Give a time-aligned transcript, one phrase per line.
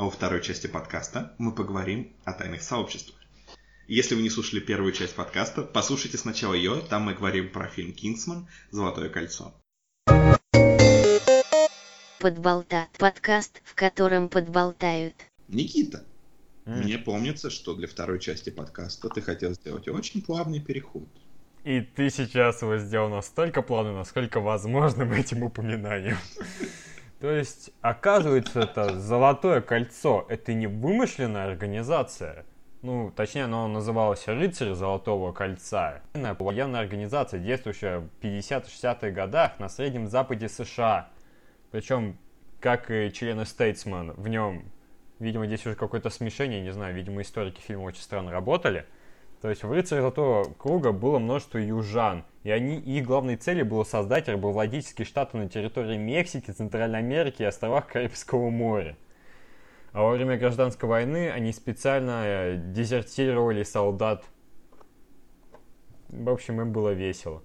[0.00, 3.20] А во второй части подкаста мы поговорим о тайных сообществах.
[3.86, 7.92] Если вы не слушали первую часть подкаста, послушайте сначала ее, там мы говорим про фильм
[7.92, 8.48] «Кингсман.
[8.70, 9.52] Золотое кольцо».
[12.18, 12.88] Подболтат.
[12.96, 15.16] Подкаст, в котором подболтают.
[15.48, 16.06] Никита,
[16.64, 16.82] mm.
[16.82, 21.10] мне помнится, что для второй части подкаста ты хотел сделать очень плавный переход.
[21.62, 26.16] И ты сейчас его сделал настолько плавно, насколько возможным этим упоминанием.
[27.20, 32.46] То есть, оказывается, это Золотое кольцо, это не вымышленная организация.
[32.80, 36.00] Ну, точнее, оно называлось «Рыцарь Золотого кольца».
[36.14, 41.10] Это военная организация, действующая в 50-60-х годах на Среднем Западе США.
[41.70, 42.16] Причем,
[42.58, 44.64] как и члены Стейтсман, в нем,
[45.18, 48.86] видимо, здесь уже какое-то смешение, не знаю, видимо, историки фильма очень странно работали–
[49.40, 53.84] то есть в рыцаре Золотого Круга было множество южан, и они, их главной целью было
[53.84, 58.98] создать рабовладельческие штаты на территории Мексики, Центральной Америки и островах Карибского моря.
[59.92, 64.24] А во время гражданской войны они специально э, дезертировали солдат.
[66.08, 67.42] В общем, им было весело.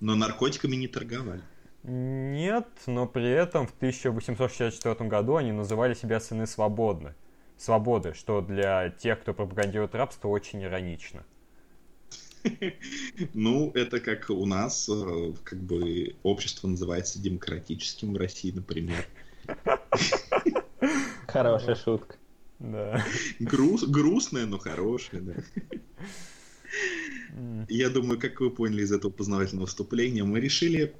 [0.00, 1.42] Но наркотиками не торговали.
[1.84, 7.14] Нет, но при этом в 1864 году они называли себя сыны свободны
[7.56, 11.24] свободы, что для тех, кто пропагандирует рабство, очень иронично.
[13.34, 19.04] Ну, это как у нас, э, как бы, общество называется демократическим в России, например.
[21.26, 22.16] Хорошая шутка.
[22.58, 23.04] Да.
[23.40, 25.34] Груз, грустная, но хорошая, да.
[27.68, 30.94] Я думаю, как вы поняли из этого познавательного вступления, мы решили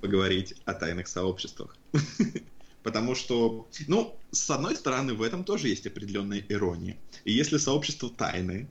[0.00, 1.76] поговорить о тайных сообществах.
[2.88, 6.96] Потому что, ну, с одной стороны, в этом тоже есть определенная ирония.
[7.26, 8.66] И если сообщество тайны,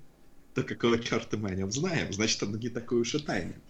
[0.55, 2.11] то какого черта мы о нем знаем?
[2.11, 3.61] Значит, оно не такое уж и тайное.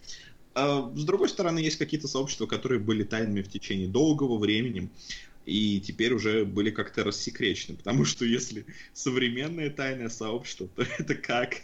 [0.54, 4.88] А с другой стороны, есть какие-то сообщества, которые были тайными в течение долгого времени,
[5.44, 7.76] и теперь уже были как-то рассекречены.
[7.76, 11.56] Потому что если современное тайное сообщество, то это как?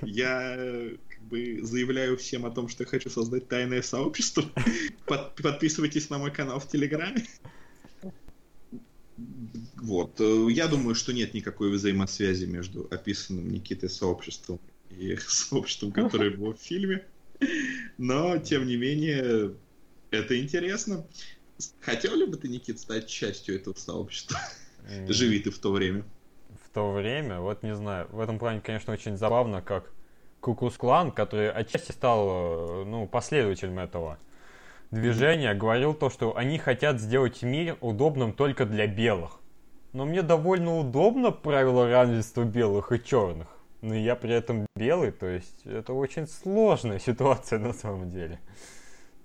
[0.00, 0.56] Я
[1.10, 4.44] как бы заявляю всем о том, что я хочу создать тайное сообщество.
[5.04, 7.26] Под, подписывайтесь на мой канал в Телеграме.
[9.80, 10.20] Вот.
[10.20, 14.60] Э, я думаю, что нет никакой взаимосвязи между описанным Никитой сообществом
[14.90, 17.04] и сообществом, которое было в фильме.
[17.96, 19.54] Но, тем не менее,
[20.10, 21.06] это интересно.
[21.80, 24.38] Хотел ли бы ты, Никит, стать частью этого сообщества?
[25.08, 26.04] Живи ты в то время.
[26.64, 27.40] В то время?
[27.40, 28.08] Вот не знаю.
[28.10, 29.92] В этом плане, конечно, очень забавно, как
[30.40, 34.18] Кукус Клан, который отчасти стал э, ну, последователем этого
[34.90, 39.39] движения, говорил то, что они хотят сделать мир удобным только для белых.
[39.92, 43.48] Но мне довольно удобно правило равенства белых и черных.
[43.82, 48.40] Но я при этом белый, то есть это очень сложная ситуация на самом деле.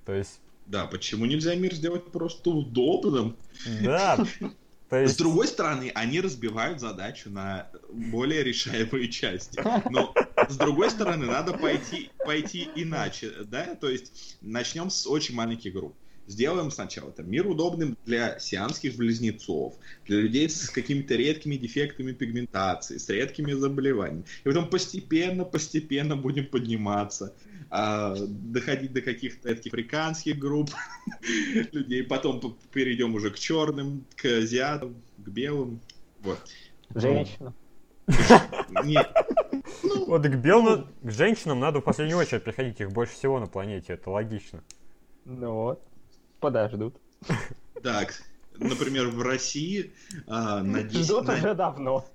[0.05, 0.39] То есть...
[0.65, 3.37] Да, почему нельзя мир сделать просто удобным?
[3.83, 4.17] Да,
[4.89, 5.13] то есть...
[5.13, 9.61] С другой стороны, они разбивают задачу на более решаемые части.
[9.91, 10.13] Но
[10.49, 13.75] с другой стороны, надо пойти, пойти иначе, да?
[13.75, 15.95] То есть начнем с очень маленьких групп
[16.27, 19.75] сделаем сначала это мир удобным для сиамских близнецов,
[20.05, 24.25] для людей с какими-то редкими дефектами пигментации, с редкими заболеваниями.
[24.43, 27.33] И потом постепенно, постепенно будем подниматься,
[27.69, 30.71] а, доходить до каких-то таких африканских групп
[31.71, 35.79] людей, потом перейдем уже к черным, к азиатам, к белым.
[36.21, 36.39] Вот.
[36.93, 37.53] Женщинам.
[38.83, 39.11] Нет.
[39.81, 43.47] Ну, вот к белым, к женщинам надо в последнюю очередь приходить, их больше всего на
[43.47, 44.63] планете, это логично.
[45.25, 45.83] Ну вот
[46.45, 46.95] подождут.
[47.81, 48.21] Так,
[48.57, 49.91] например, в России
[50.27, 51.05] а, на 10...
[51.05, 51.33] Ждут на...
[51.33, 52.07] уже давно.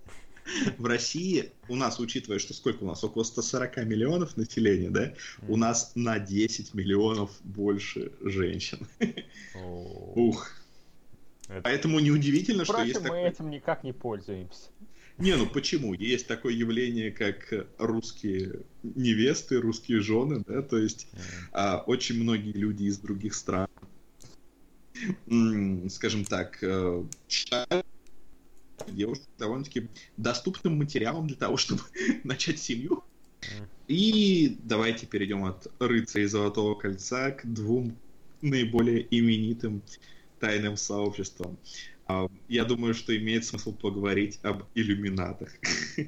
[0.79, 5.13] В России у нас, учитывая, что сколько у нас, около 140 миллионов населения, да,
[5.49, 8.87] у нас на 10 миллионов больше женщин.
[10.15, 10.51] Ух.
[11.63, 14.71] Поэтому неудивительно, что есть мы этим никак не пользуемся.
[15.19, 15.93] Не, ну почему?
[15.93, 21.09] Есть такое явление, как русские невесты, русские жены, да, то есть
[21.53, 23.69] а, очень многие люди из других стран
[25.89, 27.85] скажем так, э, читают
[29.39, 31.83] довольно-таки доступным материалом для того, чтобы
[32.25, 33.05] начать семью.
[33.89, 37.97] И давайте перейдем от рыцарей Золотого Кольца к двум
[38.41, 39.83] наиболее именитым
[40.39, 41.59] тайным сообществам.
[42.07, 45.53] А, я думаю, что имеет смысл поговорить об иллюминатах.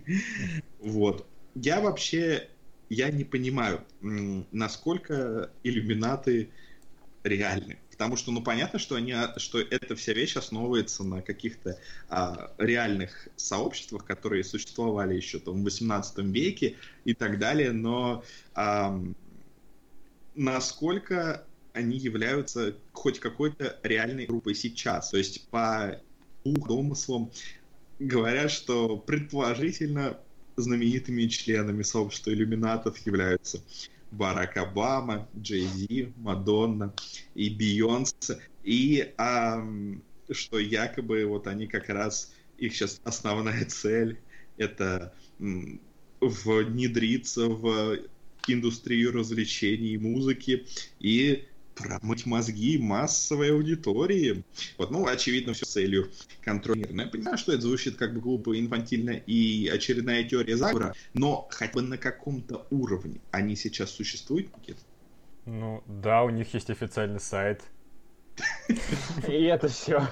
[0.79, 1.29] Вот.
[1.55, 2.49] Я вообще,
[2.89, 6.51] я не понимаю, насколько иллюминаты
[7.23, 7.79] реальны.
[7.93, 11.79] Потому что, ну, понятно, что, они, что эта вся вещь основывается на каких-то
[12.09, 18.25] а, реальных сообществах, которые существовали еще там, в 18 веке и так далее, но
[18.55, 18.99] а,
[20.35, 25.11] насколько они являются хоть какой-то реальной группой сейчас.
[25.11, 26.01] То есть по
[26.43, 27.31] слух, домыслам,
[27.99, 30.19] говорят, что предположительно
[30.57, 33.63] знаменитыми членами сообщества иллюминатов являются
[34.13, 36.95] Барак Обама, Джей Зи, Мадонна
[37.35, 38.39] и Бейонсе.
[38.63, 44.21] И ам, что якобы вот они как раз, их сейчас основная цель
[44.59, 45.15] это
[46.21, 47.99] внедриться в
[48.47, 50.67] индустрию развлечений и музыки
[51.01, 51.45] и
[51.83, 54.45] промыть мозги массовой аудитории.
[54.79, 56.87] Вот, ну, очевидно, все с целью контроля.
[56.91, 61.49] Но я понимаю, что это звучит как бы глупо, инфантильно и очередная теория заговора, но
[61.51, 64.81] хотя бы на каком-то уровне они сейчас существуют, Никита?
[65.45, 67.63] Ну, да, у них есть официальный сайт.
[69.29, 70.09] И это все.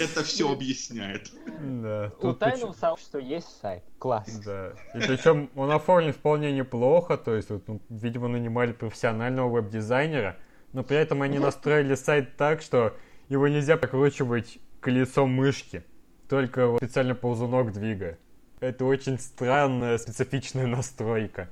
[0.00, 1.30] Это все объясняет.
[1.60, 2.12] Да.
[2.20, 3.82] У тайного сообщества есть сайт.
[3.98, 4.40] Класс.
[4.44, 4.72] Да.
[4.94, 10.38] И причем он оформлен вполне неплохо, то есть, вот, ну, видимо, нанимали профессионального веб-дизайнера,
[10.76, 12.94] но при этом они настроили сайт так, что
[13.30, 15.82] его нельзя прокручивать колесом мышки,
[16.28, 18.18] только вот специально ползунок двигая.
[18.60, 21.48] Это очень странная, специфичная настройка.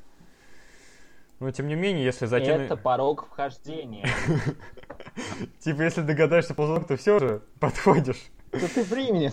[1.40, 2.60] Но тем не менее, если затем...
[2.60, 4.06] Это порог вхождения.
[5.60, 8.20] Типа, если догадаешься ползунок, то все же подходишь.
[8.52, 9.32] Да ты времени.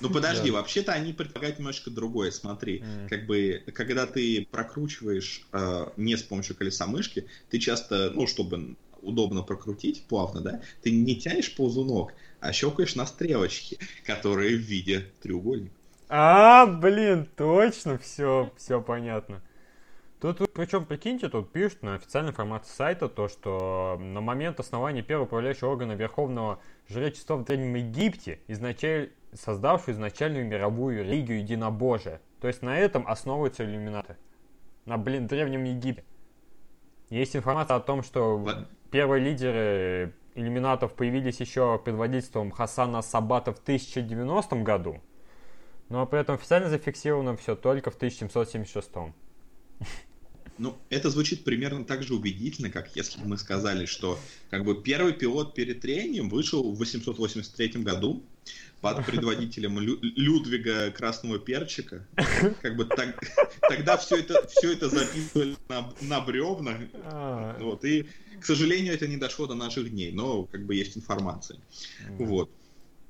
[0.00, 0.56] Ну подожди, Да.
[0.56, 2.32] вообще-то они предполагают немножко другое.
[2.32, 8.26] Смотри, как бы, когда ты прокручиваешь э, не с помощью колеса мышки, ты часто, ну,
[8.26, 14.60] чтобы удобно прокрутить плавно, да, ты не тянешь ползунок, а щелкаешь на стрелочки, которые в
[14.60, 15.74] виде треугольника.
[16.08, 19.42] А, блин, точно, все, все понятно.
[20.20, 25.26] Тут, причем, прикиньте, тут пишут на официальной информации сайта то, что на момент основания первого
[25.26, 29.10] управляющего органа Верховного жречества в Древнем Египте, изначаль...
[29.34, 32.20] создавшую изначальную мировую религию единобожия.
[32.40, 34.16] То есть на этом основываются иллюминаты.
[34.86, 36.04] На, блин, Древнем Египте.
[37.10, 38.42] Есть информация о том, что.
[38.94, 45.02] Первые лидеры иллюминатов появились еще под водительством Хасана Сабата в 1090 году,
[45.88, 48.90] но при этом официально зафиксировано все только в 1776.
[50.58, 54.16] Ну, это звучит примерно так же убедительно, как если бы мы сказали, что
[54.48, 58.22] как бы первый пилот перед трением вышел в 883 году
[58.84, 62.06] под предводителем Лю- Людвига Красного Перчика.
[62.60, 63.18] Как бы так-
[63.62, 66.76] тогда все это, все это записывали на, на бревнах.
[67.04, 68.06] А, Вот, и,
[68.40, 71.58] к сожалению, это не дошло до наших дней, но как бы есть информация.
[72.18, 72.50] Вот.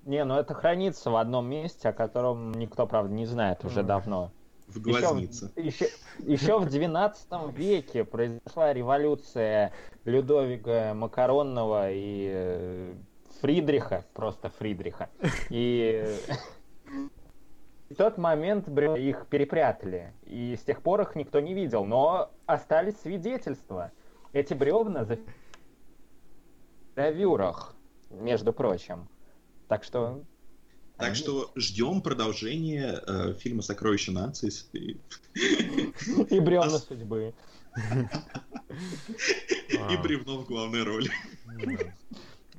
[0.05, 4.31] Не, ну это хранится в одном месте, о котором никто, правда, не знает уже давно.
[4.69, 5.51] В глазнице.
[5.57, 5.89] Еще,
[6.21, 9.73] еще в 12 веке произошла революция
[10.05, 12.95] Людовика Макаронного и э,
[13.45, 15.11] Фридриха, просто Фридриха.
[15.51, 16.03] И
[17.91, 22.99] в тот момент их перепрятали, и с тех пор их никто не видел, но остались
[23.03, 23.93] свидетельства.
[24.33, 27.77] Эти бревна за в гравюрах,
[28.09, 29.11] между прочим.
[29.69, 30.23] Так что...
[30.97, 34.51] Так они что ждем продолжения э, фильма «Сокровища нации».
[34.73, 34.97] и-.
[36.35, 37.35] И бревна судьбы.
[39.69, 41.11] И бревно в главной роли.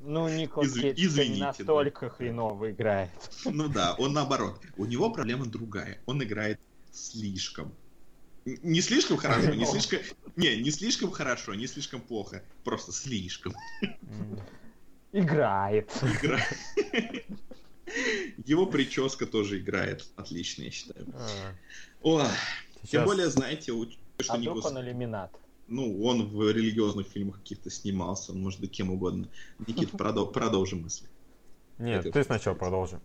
[0.05, 1.47] Ну, Николас Кейдж извините, не да.
[1.47, 3.09] настолько хреново играет.
[3.45, 4.61] Ну да, он наоборот.
[4.77, 5.99] У него проблема другая.
[6.05, 6.59] Он играет
[6.91, 7.73] слишком.
[8.45, 9.99] Не слишком хорошо, не слишком...
[10.35, 12.43] Не, не слишком хорошо, не слишком плохо.
[12.63, 13.53] Просто слишком.
[15.11, 15.91] Играет.
[16.03, 16.39] Игра...
[18.45, 21.07] Его прическа тоже играет отлично, я считаю.
[21.13, 21.53] А,
[22.01, 22.27] О,
[22.87, 23.71] тем более, знаете,
[24.19, 25.31] что А Николас- он иллюминат?
[25.67, 29.27] Ну, он в религиозных фильмах каких-то снимался, он может быть кем угодно.
[29.67, 31.07] Никит, продол- продолжи мысли.
[31.77, 32.99] Нет, это- ты сначала продолжи.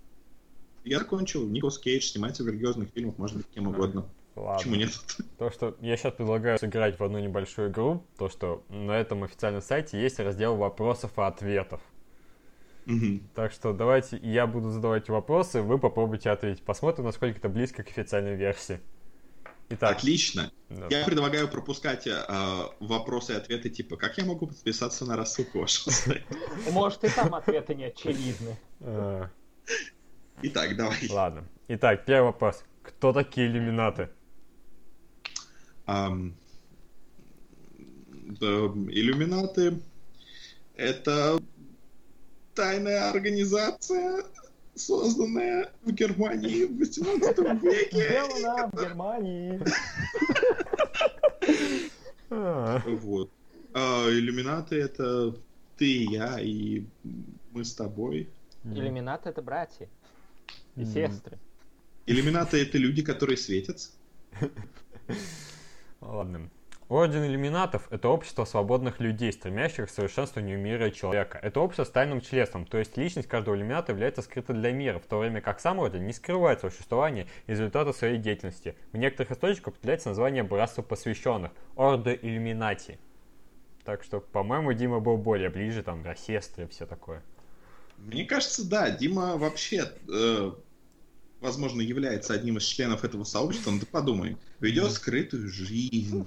[0.85, 1.47] Я закончил.
[1.47, 4.07] Николас Кейдж снимается в религиозных фильмах, может быть кем угодно.
[4.35, 4.77] Почему Ладно.
[4.77, 4.91] нет?
[5.39, 9.61] То, что я сейчас предлагаю сыграть в одну небольшую игру, то, что на этом официальном
[9.61, 11.83] сайте есть раздел вопросов и ответов.
[12.87, 13.29] Мгм.
[13.35, 16.63] Так что давайте я буду задавать вопросы, вы попробуйте ответить.
[16.63, 18.81] Посмотрим, насколько это близко к официальной версии.
[19.73, 20.51] Итак, Отлично.
[20.69, 20.89] да.
[20.91, 22.25] Я предлагаю пропускать э,
[22.81, 26.25] вопросы и ответы типа «Как я могу подписаться на рассылку вашего сайта?»
[26.73, 28.59] Может, и там ответы не очевидны.
[28.81, 29.31] А,
[30.43, 30.99] Итак, давай.
[31.09, 31.49] ладно.
[31.69, 32.65] Итак, первый вопрос.
[32.83, 34.11] Кто такие иллюминаты?
[35.87, 36.09] Да,
[38.49, 39.81] Иллюминаты—
[40.75, 41.41] это
[42.55, 44.25] тайная организация,
[44.75, 48.09] созданная в Германии в 18 веке.
[48.09, 49.61] Сделано в Германии.
[52.31, 53.31] Вот.
[53.73, 55.35] А иллюминаты— это
[55.77, 56.85] ты и я, и
[57.53, 58.29] мы с тобой.
[58.65, 59.89] Иллюминаты— это братья
[60.77, 61.39] и сестры.
[62.07, 63.91] Иллюминаты— это люди, которые светятся.
[66.01, 66.51] Ладно.
[66.91, 71.39] Орден иллюминатов– это общество свободных людей, стремящихся к совершенствованию мира и человека.
[71.41, 75.07] Это общество с тайным членством, то есть личность каждого иллюмината является скрыта для мира, в
[75.07, 78.75] то время как сам орден не скрывает существование из результата своей деятельности.
[78.91, 82.99] В некоторых источниках употребляется название братства посвященных– Ордо Иллюминати.
[83.85, 87.23] Так что, по-моему, Дима был более ближе, там, до сестры и все такое.
[87.99, 90.53] Мне кажется, да, Дима вообще, э,
[91.41, 96.25] возможно, является одним из членов этого сообщества, но ты подумай, ведет скрытую жизнь,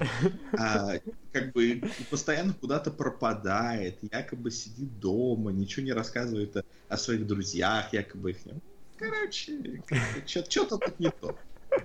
[0.58, 1.00] а,
[1.32, 7.94] как бы постоянно куда-то пропадает, якобы сидит дома, ничего не рассказывает о, о своих друзьях,
[7.94, 8.54] якобы их не...
[8.98, 9.84] Короче,
[10.26, 11.38] что-то тут не то.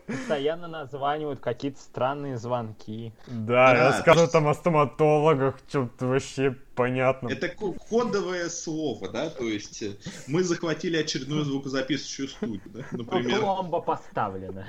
[0.07, 3.13] Постоянно названивают какие-то странные звонки.
[3.27, 7.29] Да, Да, рассказывают то там о стоматологах, что-то вообще понятно.
[7.29, 13.41] Это ко- кодовое слово, да, то есть э, мы захватили очередную звукозаписывающую студию, да, например.
[13.41, 14.67] Пломба поставлена.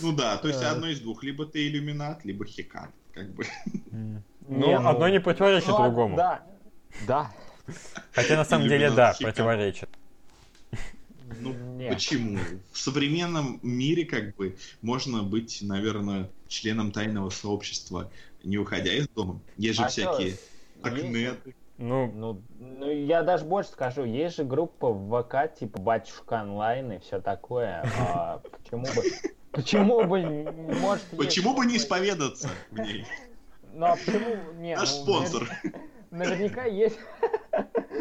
[0.00, 3.44] Ну да, то есть одно из двух, либо ты иллюминат, либо хикан, как бы.
[3.90, 6.16] Не, Ну, одно не противоречит ну, другому.
[6.16, 6.42] Да.
[7.06, 7.30] Да.
[8.12, 9.88] Хотя на самом деле, да, противоречит.
[11.38, 11.94] Ну, Нет.
[11.94, 12.38] почему?
[12.72, 18.10] В современном мире, как бы, можно быть, наверное, членом тайного сообщества,
[18.42, 19.40] не уходя из дома.
[19.56, 21.54] Есть же А всякие что, акнеты.
[21.78, 26.92] Ну, Ну, ну, я даже больше скажу, есть же группа в ВК, типа Батюшка онлайн
[26.92, 27.82] и все такое.
[27.98, 29.02] А почему бы...
[29.52, 31.02] Почему бы, не- может...
[31.10, 33.04] есть Почему бы не исповедаться в ней?
[33.72, 34.36] Ну, а почему...
[34.60, 35.42] Не, Наш ну, спонсор.
[35.64, 35.76] навер-
[36.10, 36.98] Наверняка есть...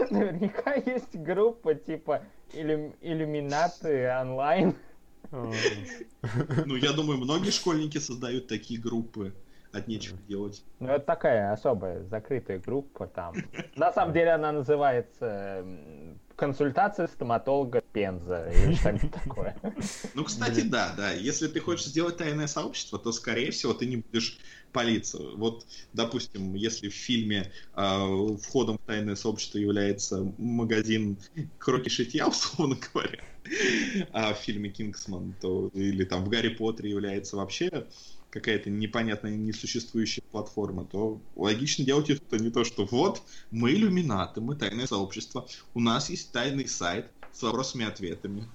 [0.09, 2.23] Наверняка есть группа, типа,
[2.53, 4.75] иллюм- иллюминаты онлайн.
[5.31, 9.33] Ну, я думаю, многие школьники создают такие группы.
[9.71, 10.63] От нечего делать.
[10.79, 13.35] Ну, это такая особая закрытая группа там.
[13.75, 19.55] На самом деле она называется м, «Консультация стоматолога Пенза» или что-нибудь такое.
[20.15, 21.11] Ну, кстати, да, да.
[21.11, 24.39] Если ты хочешь сделать тайное сообщество, то, скорее всего, ты не будешь
[24.71, 25.19] палиться.
[25.35, 31.17] Вот, допустим, если в фильме э, входом в тайное сообщество является магазин
[31.57, 33.23] кроки шитья, условно говоря,
[34.11, 37.87] а в фильме «Кингсман», то или там в «Гарри Поттере» является вообще
[38.29, 44.55] какая-то непонятная, несуществующая платформа, то логично делать это не то, что вот, мы иллюминаты, мы
[44.55, 48.47] тайное сообщество, у нас есть тайный сайт с вопросами и ответами.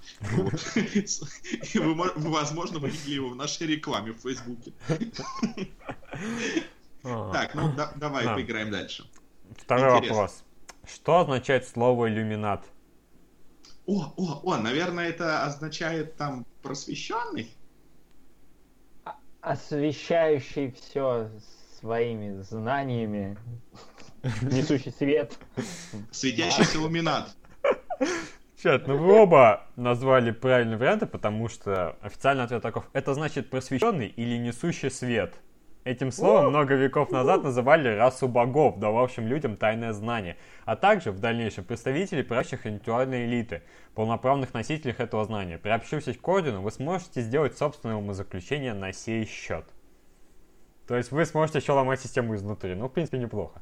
[1.74, 4.72] И вы, мо- вы, возможно, вы видели его в нашей рекламе в Фейсбуке.
[7.04, 7.32] а.
[7.32, 8.34] Так, ну да- давай Да.
[8.34, 9.08] поиграем дальше.
[9.58, 10.42] Второй вопрос.
[10.86, 12.64] Что означает слово иллюминат?
[13.86, 17.50] О, о, о, наверное, это означает там просвещенный?
[19.40, 21.30] Освещающий все
[21.78, 23.36] своими знаниями,
[24.42, 25.38] несущий свет.
[26.10, 27.36] Светящийся иллюминат.
[28.64, 32.88] Чат, ну вы оба назвали правильные варианты, потому что официальный ответ таков.
[32.94, 35.34] Это значит просвещенный или несущий свет.
[35.84, 41.20] Этим словом много веков назад называли расу богов, дававшим людям тайное знание, а также в
[41.20, 45.58] дальнейшем представителей правящих интеллектуальной элиты, полноправных носителей этого знания.
[45.58, 49.66] Приобщившись к ордену, вы сможете сделать собственное умозаключение на сей счет.
[50.86, 52.74] То есть вы сможете еще ломать систему изнутри.
[52.74, 53.60] Ну, в принципе, неплохо.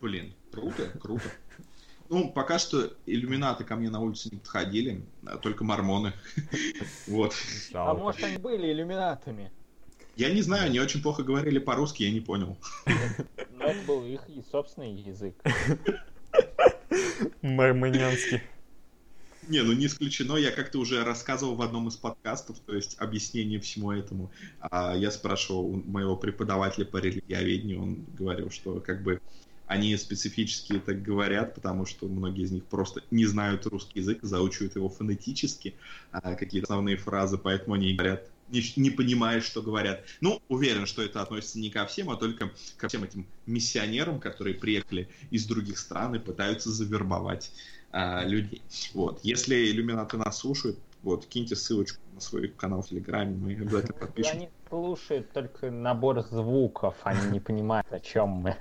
[0.00, 1.28] Блин, круто, круто.
[2.08, 6.12] Ну, пока что иллюминаты ко мне на улице не подходили, а только мормоны.
[7.06, 7.34] Вот.
[7.72, 9.50] А может они были иллюминатами?
[10.16, 12.56] Я не знаю, они очень плохо говорили по-русски, я не понял.
[13.52, 15.34] Но это был их и собственный язык.
[17.42, 18.42] Марманянский.
[19.48, 23.58] Не, ну не исключено, я как-то уже рассказывал в одном из подкастов, то есть объяснение
[23.60, 24.30] всему этому.
[24.60, 29.22] А я спрашивал у моего преподавателя по религиоведению, он говорил, что как бы
[29.68, 34.74] они специфически так говорят, потому что многие из них просто не знают русский язык, заучивают
[34.76, 35.74] его фонетически,
[36.10, 40.04] а какие-то основные фразы, поэтому они говорят, не, не понимая, что говорят.
[40.22, 44.54] Ну, уверен, что это относится не ко всем, а только ко всем этим миссионерам, которые
[44.54, 47.52] приехали из других стран и пытаются завербовать
[47.92, 48.62] а, людей.
[48.94, 49.20] Вот.
[49.22, 54.32] Если иллюминаты нас слушают, вот, киньте ссылочку на свой канал в Телеграме, мы обязательно подпишем.
[54.32, 58.56] они слушают только набор звуков, они не понимают, о чем мы.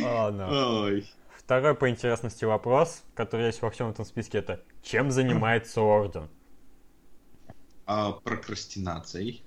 [0.00, 0.82] Ладно.
[0.82, 1.06] Ой.
[1.36, 6.28] Второй по интересности вопрос, который есть во всем этом списке, это чем занимается орден?
[7.86, 9.42] А, прокрастинацией.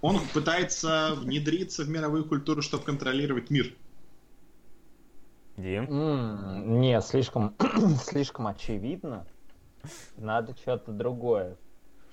[0.00, 3.74] Он пытается внедриться в мировую культуру, чтобы контролировать мир.
[5.56, 5.84] Дим?
[5.84, 7.54] М, Не, слишком,
[8.04, 9.26] слишком очевидно.
[10.16, 11.56] Надо что-то другое.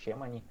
[0.03, 0.43] Чем они?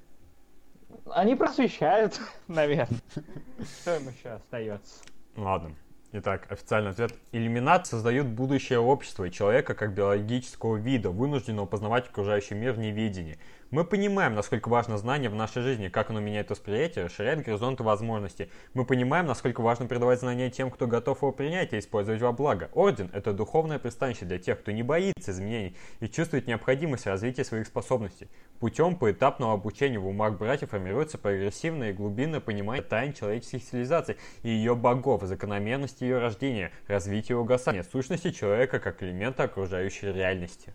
[1.11, 3.01] Они просвещают, наверное.
[3.81, 5.03] Что им еще остается?
[5.37, 5.75] Ладно.
[6.13, 7.13] Итак, официальный ответ.
[7.33, 13.39] Иллюминат создают будущее общество и человека как биологического вида, вынужденного познавать окружающий мир в неведении.
[13.73, 18.49] Мы понимаем, насколько важно знание в нашей жизни, как оно меняет восприятие, расширяет горизонты возможностей.
[18.75, 22.71] Мы понимаем, насколько важно передавать знания тем, кто готов его принять и использовать во благо.
[22.75, 27.67] Орден– это духовное пристанище для тех, кто не боится изменений и чувствует необходимость развития своих
[27.67, 28.29] способностей.
[28.61, 34.49] Путем поэтапного обучения в умах братьев формируется прогрессивное и глубинное понимание тайн человеческих цивилизаций и
[34.49, 40.73] ее богов, закономерности ее рождения, развития и угасания, сущности человека как элемента окружающей реальности.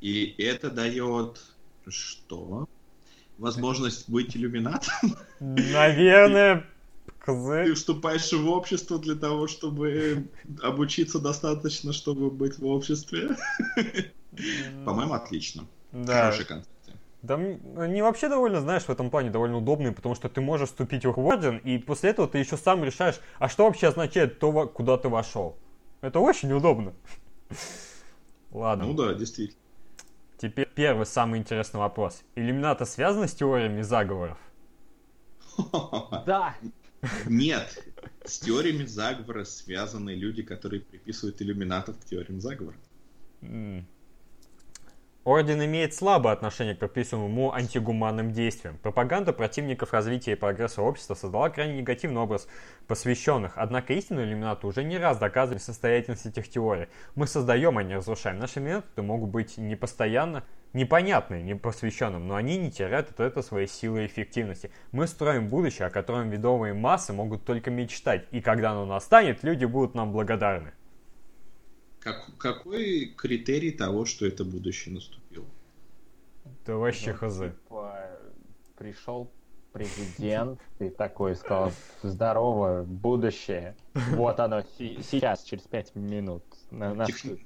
[0.00, 1.40] И это дает
[1.90, 2.68] что?
[3.38, 5.16] Возможность быть иллюминатом?
[5.40, 6.66] Наверное,
[7.06, 7.74] Ты козырь.
[7.74, 10.28] вступаешь в общество для того, чтобы
[10.62, 13.36] обучиться достаточно, чтобы быть в обществе.
[14.84, 15.66] По-моему, отлично.
[15.92, 16.24] Да.
[16.24, 16.96] Хорошая концепция.
[17.22, 21.04] Да, они вообще довольно, знаешь, в этом плане довольно удобные, потому что ты можешь вступить
[21.04, 24.96] в орден, и после этого ты еще сам решаешь, а что вообще означает то, куда
[24.96, 25.58] ты вошел.
[26.00, 26.94] Это очень удобно.
[28.52, 28.86] Ладно.
[28.86, 29.59] Ну да, действительно.
[30.40, 32.22] Теперь первый самый интересный вопрос.
[32.34, 34.38] Иллюминаты связаны с теориями заговоров?
[36.24, 36.56] Да,
[37.26, 37.84] Нет,
[38.24, 42.78] с теориями заговора связаны люди, которые приписывают иллюминатов к теориям заговора.
[45.30, 48.78] Орден имеет слабое отношение к ему антигуманным действиям.
[48.78, 52.48] Пропаганда противников развития и прогресса общества создала крайне негативный образ
[52.88, 56.88] посвященных, однако истинные иллюминаты уже не раз доказывали состоятельность этих теорий.
[57.14, 58.40] Мы создаем, а не разрушаем.
[58.40, 64.02] Наши иллюминаты могут быть непостоянно непонятны непосвященным, но они не теряют от этого своей силы
[64.02, 64.72] и эффективности.
[64.90, 69.64] Мы строим будущее, о котором ведомые массы могут только мечтать, и когда оно настанет, люди
[69.64, 70.72] будут нам благодарны.
[72.00, 75.44] Как- какой критерий того, что это будущее наступило?
[76.62, 77.38] Это вообще Ну, хз.
[77.38, 78.10] типа,
[78.76, 79.30] пришел
[79.72, 83.76] президент и такой сказал, здорово, будущее.
[83.94, 86.42] Вот оно сейчас, через пять минут.
[86.70, 87.40] На- наступит».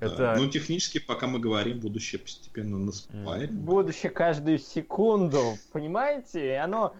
[0.00, 0.34] Это- Да.
[0.36, 3.52] Ну, технически, пока мы говорим, будущее постепенно наступает.
[3.52, 5.40] Будущее каждую секунду,
[5.72, 6.44] понимаете?
[6.44, 6.94] И Оно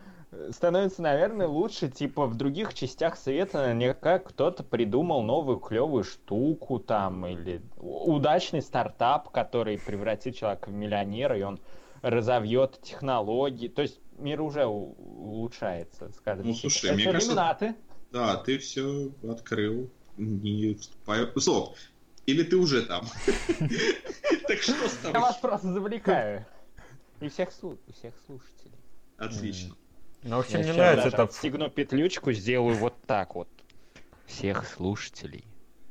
[0.51, 6.79] становится, наверное, лучше, типа, в других частях света, не как кто-то придумал новую клевую штуку
[6.79, 11.61] там, или удачный стартап, который превратит человека в миллионера, и он
[12.03, 13.69] разовьет технологии.
[13.69, 16.47] То есть мир уже улучшается, скажем.
[16.49, 17.75] Ну, слушай, Это мне кажется- иллюминаты.
[18.11, 19.91] Да, ты все открыл.
[20.17, 21.27] Не вступай.
[21.37, 21.77] Стоп.
[22.27, 23.05] Или ты уже там?
[24.49, 25.21] Так что с Я тобой?
[25.23, 26.45] вас просто завлекаю.
[27.21, 28.77] И всех слушателей.
[29.17, 29.75] Отлично.
[30.23, 31.23] Ну, в общем, Я мне нравится это...
[31.25, 33.49] Отстегну петлючку, сделаю вот так вот.
[34.27, 35.45] Всех слушателей.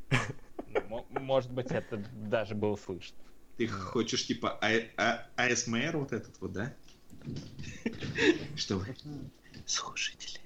[0.10, 3.18] М- Может быть, это даже было слышно.
[3.58, 6.74] Ты хочешь типа А- А- АСМР вот этот вот, да?
[8.56, 8.96] Что вы?
[9.66, 10.40] Слушатели,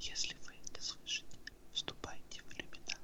[0.00, 1.38] если вы это слышите,
[1.72, 3.00] вступайте в иллюминат.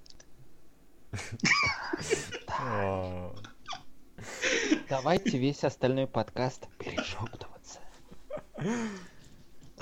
[2.48, 3.34] А,
[4.88, 7.80] Давайте весь остальной подкаст перешептываться.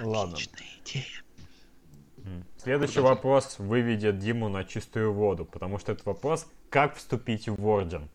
[0.03, 0.37] Ладно.
[0.85, 1.05] идея.
[2.57, 8.09] Следующий вопрос выведет Диму на чистую воду, потому что это вопрос, как вступить в орден.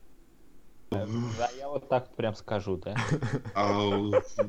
[0.91, 2.95] Да, я вот так прям скажу, да?
[3.55, 3.81] А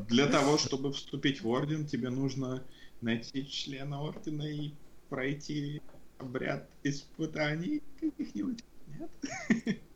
[0.09, 2.63] для того, чтобы вступить в орден, тебе нужно
[3.01, 4.73] найти члена ордена и
[5.09, 5.81] пройти
[6.19, 8.63] обряд испытаний каких-нибудь.
[8.87, 9.81] Нет?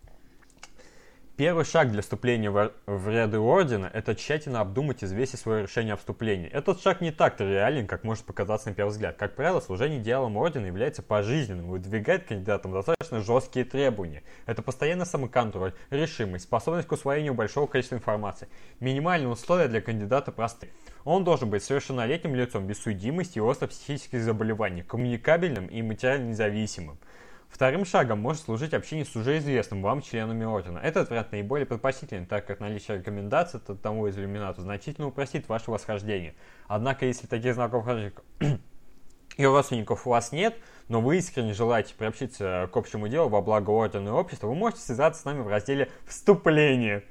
[1.40, 5.96] Первый шаг для вступления в, ряды ордена– это тщательно обдумать и взвесить свое решение о
[5.96, 6.50] вступлении.
[6.50, 9.16] Этот шаг не так реален, как может показаться на первый взгляд.
[9.16, 14.22] Как правило, служение идеалом ордена является пожизненным и выдвигает кандидатам достаточно жесткие требования.
[14.44, 18.46] Это постоянный самоконтроль, решимость, способность к усвоению большого количества информации.
[18.80, 20.68] Минимальные условия для кандидата просты.
[21.04, 26.98] Он должен быть совершеннолетним лицом без судимости и остро психических заболеваний, коммуникабельным и материально независимым.
[27.50, 30.78] Вторым шагом может служить общение с уже известным вам членами ордена.
[30.78, 35.70] Этот вариант наиболее предпочтителен, так как наличие рекомендаций от одного из иллюминатов значительно упростит ваше
[35.70, 36.34] восхождение.
[36.68, 38.12] Однако, если таких знакомых
[39.36, 40.56] и родственников у вас нет,
[40.88, 44.82] но вы искренне желаете приобщиться к общему делу во благо ордена и общества, вы можете
[44.82, 47.04] связаться с нами в разделе «Вступление».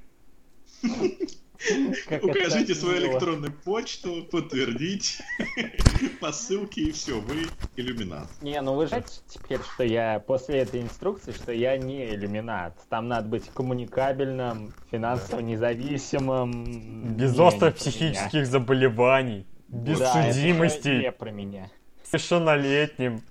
[2.08, 5.24] Как Укажите свою электронную почту, подтвердите
[6.22, 8.30] по ссылке и все, вы иллюминат.
[8.42, 12.78] Не, ну вы же теперь, что я после этой инструкции, что я не иллюминат.
[12.90, 17.16] Там надо быть коммуникабельным, финансово независимым.
[17.16, 20.14] Без Не, острых не психических заболеваний, без меня.
[20.14, 21.00] Да, это судимостей.
[21.00, 21.70] Не про меня.
[22.04, 23.22] совершеннолетним.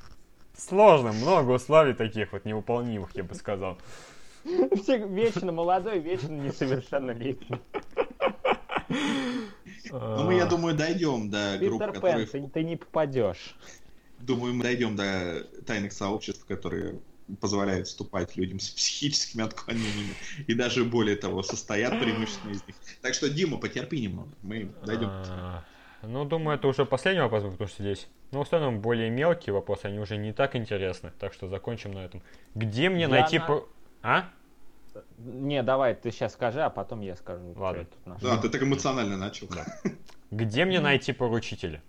[0.57, 3.79] Сложно, много условий таких вот невыполнимых, я бы сказал.
[4.83, 7.61] Все вечно молодой, вечно несовершеннолетний.
[9.91, 12.27] Ну, мы, я думаю, дойдем до групп, Питер которые...
[12.27, 13.57] Пен, ты, ты не попадешь.
[14.21, 16.99] Думаю, мы дойдем до тайных сообществ, которые
[17.41, 20.15] позволяют вступать людям с психическими отклонениями,
[20.47, 22.77] и даже более того, состоят преимущественно из них.
[23.03, 25.09] Так что, Дима, потерпи немного, мы дойдем.
[25.11, 25.65] А,
[26.03, 29.87] Ну, думаю, это уже последний вопрос, потому что здесь, ну, в основном, более мелкие вопросы,
[29.87, 32.23] они уже не так интересны, так что закончим на этом.
[32.55, 33.39] Где мне Я найти...
[33.39, 33.69] на- по-
[34.03, 34.31] А?
[35.19, 37.53] Не, давай, ты сейчас скажи, а потом я скажу.
[37.57, 37.81] Ладно.
[37.81, 38.29] я тут нашел.
[38.29, 39.49] Да, ты так эмоционально начал.
[40.31, 41.83] Где мне найти поручителя?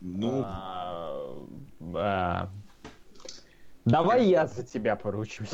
[0.00, 1.46] Ну, А,
[1.94, 2.50] а,
[3.84, 5.50] Давай я за тебя поручусь.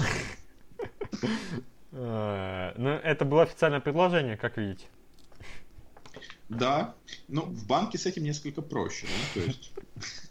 [1.92, 4.86] Э, Ну, это было официальное предложение, как видите.
[6.48, 6.94] да.
[7.28, 9.72] Ну, в банке с этим несколько проще, да, то есть...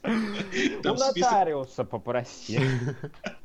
[0.04, 2.60] У нотариуса попроси.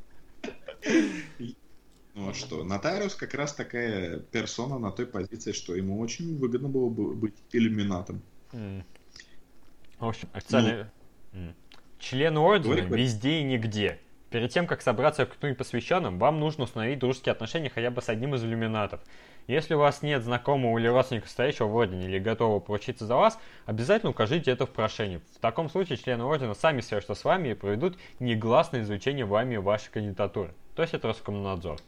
[2.15, 6.69] Ну а что, нотариус как раз такая персона на той позиции, что ему очень выгодно
[6.69, 8.21] было бы быть иллюминатом.
[8.53, 10.87] В общем, официальный...
[11.33, 11.55] М.
[11.99, 13.99] Члены ордена везде и нигде.
[14.31, 18.09] Перед тем, как собраться к кто-нибудь посвященным, вам нужно установить дружеские отношения хотя бы с
[18.09, 19.01] одним из иллюминатов.
[19.47, 23.39] Если у вас нет знакомого или родственника, стоящего в ордене или готового поручиться за вас,
[23.67, 25.21] обязательно укажите это в прошении.
[25.35, 29.91] В таком случае члены ордена сами свяжутся с вами и проведут негласное изучение вами вашей
[29.91, 30.55] кандидатуры.
[30.81, 31.79] То есть это Роскомнадзор.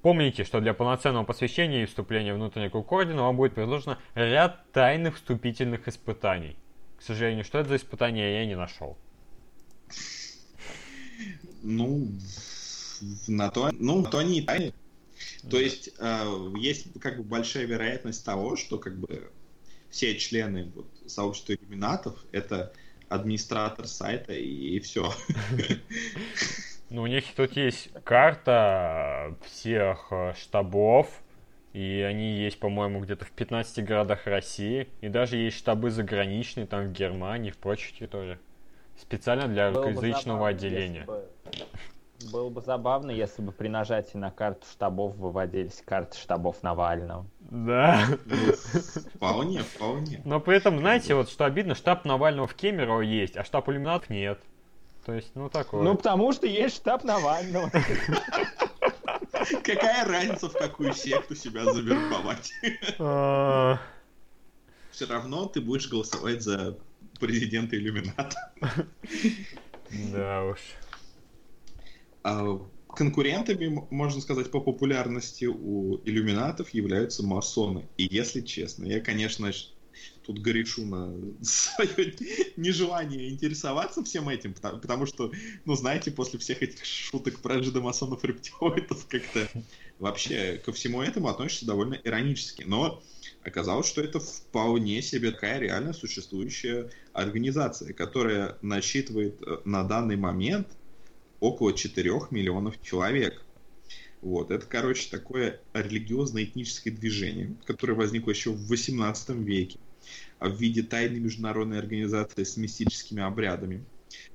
[0.00, 4.64] Помните, что для полноценного посвящения и вступления в внутренний круг ордена вам будет предложено ряд
[4.72, 6.56] тайных вступительных испытаний.
[6.98, 8.96] К сожалению, что это за испытания, я не нашел.
[11.62, 12.08] Ну,
[13.26, 14.72] на то, ну, на то они и тайны.
[15.50, 19.30] То есть э, есть как бы большая вероятность того, что как бы
[19.90, 22.72] все члены вот, сообщества иллюминатов это
[23.10, 25.12] администратор сайта и, все.
[26.90, 31.08] Ну, у них тут есть карта всех э, штабов,
[31.74, 36.86] и они есть, по-моему, где-то в 15 городах России, и даже есть штабы заграничные, там
[36.88, 38.38] в Германии, в прочих территориях.
[38.98, 41.04] Специально для Было бы русскоязычного забавно, отделения.
[41.04, 41.28] бы-
[42.32, 47.26] Было бы забавно, если бы при нажатии на карту штабов выводились карты штабов Навального.
[47.38, 48.00] Да.
[49.14, 50.20] Вполне, вполне.
[50.24, 54.10] Но при этом, знаете, вот что обидно, штаб Навального в Кемерово есть, а штаб иллюминатов
[54.10, 54.40] нет.
[55.08, 55.82] То есть, ну такое.
[55.82, 57.70] Ну, потому что есть штаб Навального.
[59.64, 62.52] Какая разница, в какую секту себя завербовать?
[62.98, 63.80] А,
[64.90, 66.76] Все равно ты будешь голосовать за
[67.18, 68.52] президента иллюмината.
[70.12, 70.58] Да уж.
[72.22, 72.60] А
[72.94, 77.88] конкурентами, можно сказать, по популярности у иллюминатов являются масоны.
[77.96, 79.50] И если честно, я, конечно,
[80.28, 82.14] тут горешу на свое
[82.56, 85.32] нежелание интересоваться всем этим, потому, потому что,
[85.64, 89.48] ну, знаете, после всех этих шуток про жидомасонов рептилоидов как-то
[89.98, 92.64] вообще ко всему этому относишься довольно иронически.
[92.66, 93.02] Но
[93.42, 100.68] оказалось, что это вполне себе такая реально существующая организация, которая насчитывает э, на данный момент
[101.40, 103.42] около 4 миллионов человек.
[104.20, 109.78] Вот, это, короче, такое религиозно-этническое движение, которое возникло еще в 18 веке
[110.40, 113.84] в виде тайной международной организации с мистическими обрядами.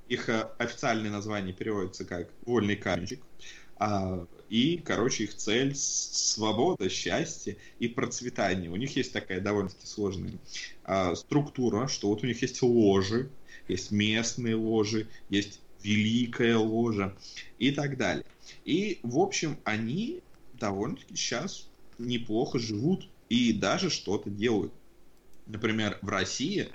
[0.07, 3.21] Их э, официальное название переводится как «Вольный каменщик».
[3.77, 8.69] А, и, короче, их цель свобода, счастье и процветание.
[8.69, 10.33] У них есть такая довольно-таки сложная
[10.83, 13.29] а, структура, что вот у них есть ложи,
[13.67, 17.15] есть местные ложи, есть великая ложа
[17.59, 18.25] и так далее.
[18.63, 20.21] И, в общем, они
[20.53, 24.73] довольно-таки сейчас неплохо живут и даже что-то делают.
[25.45, 26.69] Например, в России,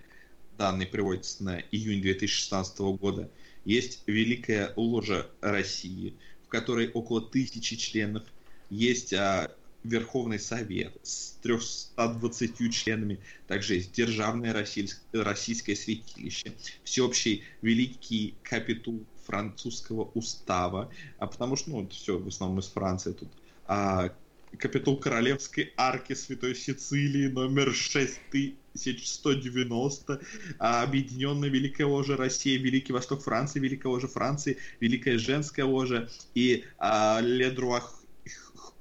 [0.56, 3.30] данные приводятся на июнь 2016 года,
[3.64, 8.24] есть Великая Ложа России, в которой около тысячи членов,
[8.68, 9.54] есть а,
[9.84, 20.04] Верховный Совет с 320 членами, также есть Державное Российс- Российское Святилище, Всеобщий Великий Капитул французского
[20.14, 23.32] устава, а потому что, ну, все в основном из Франции тут,
[23.64, 24.14] а,
[24.56, 30.20] Капитул Королевской арки Святой Сицилии номер 6190,
[30.58, 36.64] а, Объединенная Великая Ложа России, Великий Восток Франции, Великая Ложа Франции, Великая Женская Ложа и
[36.78, 38.02] а, Ледруах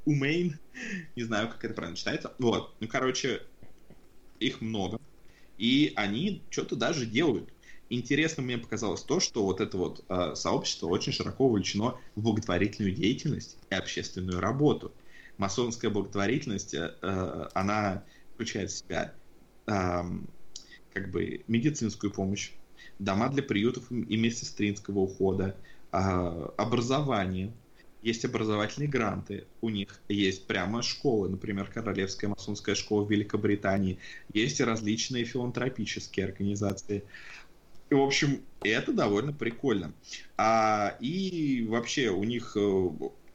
[0.06, 0.58] Умейн,
[1.16, 2.34] не знаю, как это правильно читается.
[2.40, 3.42] Вот, ну, короче,
[4.40, 5.00] их много.
[5.58, 7.50] И они что-то даже делают.
[7.90, 12.94] Интересно мне показалось то, что вот это вот э, сообщество очень широко увлечено в благотворительную
[12.94, 14.94] деятельность и общественную работу.
[15.38, 19.14] Масонская благотворительность, э, э, она включает в себя
[19.66, 22.54] как бы медицинскую помощь,
[23.00, 25.56] дома для приютов и медсестринского ухода,
[25.92, 25.98] э,
[26.58, 27.54] образование,
[28.02, 34.00] есть образовательные гранты, у них есть прямо школы, например, Королевская масонская школа в Великобритании,
[34.34, 37.04] есть различные филантропические организации.
[37.90, 39.94] И, в общем, это довольно прикольно.
[40.38, 42.56] А, и вообще у них,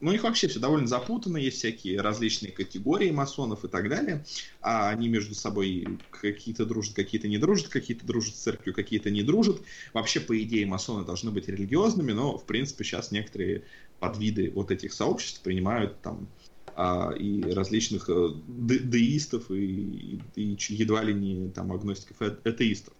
[0.03, 4.25] ну, у них вообще все довольно запутанно, есть всякие различные категории масонов и так далее.
[4.59, 9.23] А они между собой какие-то дружат, какие-то не дружат, какие-то дружат с церковью, какие-то не
[9.23, 9.61] дружат.
[9.93, 13.63] Вообще, по идее, масоны должны быть религиозными, но, в принципе, сейчас некоторые
[14.01, 16.27] подвиды вот этих сообществ принимают там
[16.75, 22.93] а, и различных э, де деистов и, и, едва ли не там агностиков и атеистов.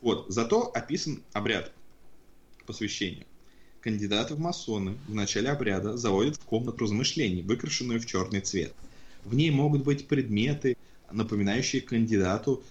[0.00, 1.70] Вот, зато описан обряд
[2.64, 3.26] посвящения.
[3.80, 8.74] Кандидаты в масоны в начале обряда заводят в комнату размышлений, выкрашенную в черный цвет.
[9.24, 10.76] В ней могут быть предметы,
[11.10, 12.62] напоминающие кандидату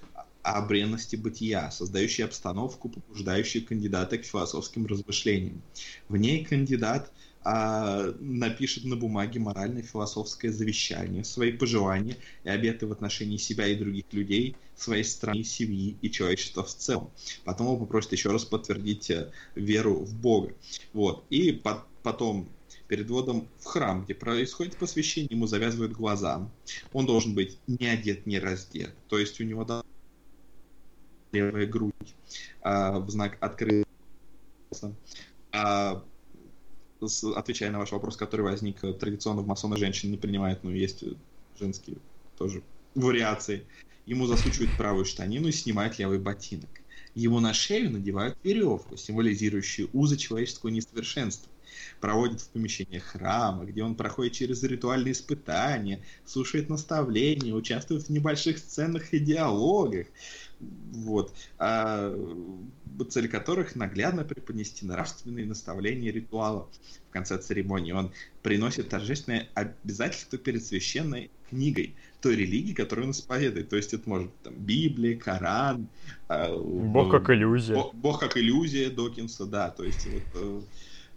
[0.43, 5.61] о бренности бытия, создающие обстановку, побуждающие кандидата к философским размышлениям.
[6.07, 7.11] В ней кандидат
[7.51, 14.05] а, напишет на бумаге морально-философское завещание, свои пожелания и обеты в отношении себя и других
[14.11, 17.09] людей, своей страны, семьи и человечества в целом.
[17.45, 20.53] Потом он попросит еще раз подтвердить э, веру в Бога.
[20.93, 21.25] Вот.
[21.31, 22.47] И по потом
[22.87, 26.47] перед вводом в храм, где происходит посвящение, ему завязывают глаза.
[26.93, 28.93] Он должен быть не одет, не раздет.
[29.07, 29.65] То есть у него
[31.31, 32.13] левая грудь
[32.61, 33.87] а, в знак открыта.
[35.51, 36.03] А,
[37.35, 41.03] отвечая на ваш вопрос, который возник, э, традиционно в масоны женщин не принимают, но есть
[41.03, 41.13] э,
[41.59, 41.97] женские
[42.37, 42.63] тоже
[42.95, 43.65] вариации.
[44.05, 46.69] Ему засучивают правую штанину и снимают левый ботинок.
[47.15, 51.51] Ему на шею надевают веревку, символизирующую узы человеческого несовершенства.
[51.99, 58.57] Проводят в помещениях храма, где он проходит через ритуальные испытания, слушает наставления, участвует в небольших
[58.57, 60.07] сценах и диалогах
[60.59, 62.13] вот, а,
[63.09, 66.67] цель которых наглядно преподнести нравственные наставления ритуала
[67.09, 67.91] в конце церемонии.
[67.91, 73.69] Он приносит торжественное обязательство перед священной книгой той религии, которую он исповедует.
[73.69, 75.87] То есть это может быть там, Библия, Коран.
[76.27, 77.75] А, Бог как иллюзия.
[77.75, 79.69] Бог, Бог как иллюзия Докинса, да.
[79.69, 80.61] То есть вот, э,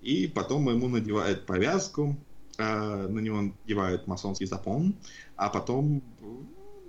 [0.02, 2.16] и потом ему надевают повязку,
[2.58, 4.94] а, на него надевают масонский запон,
[5.36, 6.02] а потом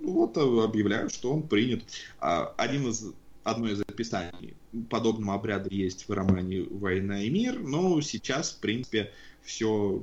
[0.04, 1.82] вот э, объявляют, что он принят.
[2.20, 3.12] А, один из
[3.44, 4.54] одно из описаний
[4.88, 9.12] подобного обряда есть в романе «Война и мир», но сейчас, в принципе,
[9.42, 10.02] все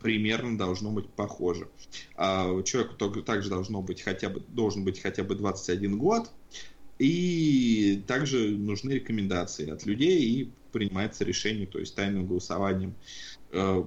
[0.00, 1.68] примерно должно быть похоже.
[2.16, 6.30] А человеку также должно быть хотя бы, должен быть хотя бы 21 год,
[6.98, 12.94] и также нужны рекомендации от людей, и принимается решение, то есть тайным голосованием,
[13.50, 13.84] э,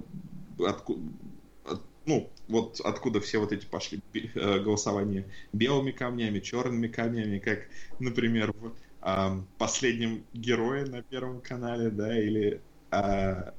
[2.06, 7.68] ну, вот откуда все вот эти пошли э, голосования белыми камнями, черными камнями, как,
[8.00, 12.62] например, в э, последнем герое на Первом канале, да, или...
[12.92, 13.52] Э,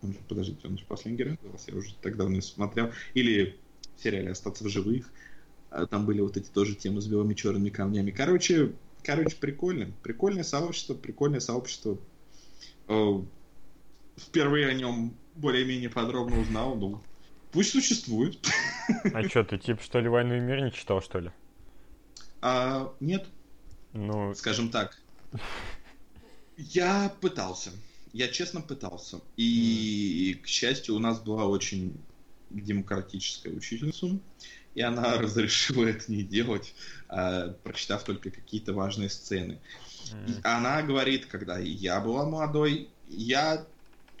[0.00, 2.92] он же, подождите, он же последний герой я уже так давно смотрел.
[3.14, 3.58] Или
[3.96, 5.10] в сериале «Остаться в живых».
[5.70, 8.10] Э, там были вот эти тоже темы с белыми черными камнями.
[8.10, 8.72] Короче,
[9.02, 9.90] короче, прикольно.
[10.02, 11.98] Прикольное сообщество, прикольное сообщество.
[12.88, 13.20] Э,
[14.16, 17.00] впервые о нем более-менее подробно узнал, ну,
[17.52, 18.38] Пусть существует.
[19.12, 21.30] А что, ты типа что ли «Войну и мир» не читал, что ли?
[22.40, 23.26] А, нет.
[23.92, 24.34] Ну...
[24.34, 24.98] Скажем так.
[26.56, 27.70] Я пытался.
[28.12, 29.20] Я честно пытался.
[29.36, 30.42] И, mm.
[30.42, 32.00] к счастью, у нас была очень
[32.50, 34.18] демократическая учительница,
[34.74, 36.74] и она разрешила это не делать,
[37.08, 39.60] а, прочитав только какие-то важные сцены.
[40.12, 40.40] Mm.
[40.44, 43.66] Она говорит, когда я была молодой, я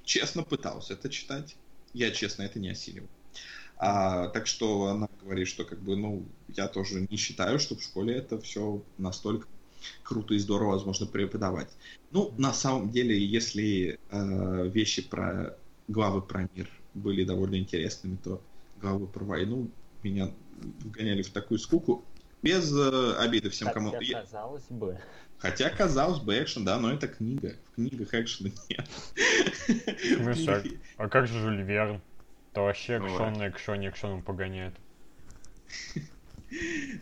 [0.04, 1.56] честно пытался это читать.
[1.94, 3.08] Я честно это не осиливал.
[3.78, 7.82] А, так что она говорит, что как бы, ну, я тоже не считаю, что в
[7.82, 9.46] школе это все настолько
[10.02, 11.68] круто и здорово возможно преподавать.
[12.10, 18.42] Ну, на самом деле, если э, вещи про главы про мир были довольно интересными, то
[18.80, 19.70] главы про войну
[20.02, 20.30] меня
[20.84, 22.04] вгоняли в такую скуку.
[22.42, 23.92] Без э, обиды всем, Хотя, кому...
[23.92, 24.98] казалось бы.
[25.38, 27.54] Хотя, казалось бы, экшен, да, но это книга.
[27.70, 28.88] В книгах экшена нет.
[30.96, 32.00] А как же Жюль Верн?
[32.52, 34.74] Это вообще экшон на экшоне экшоном погоняет.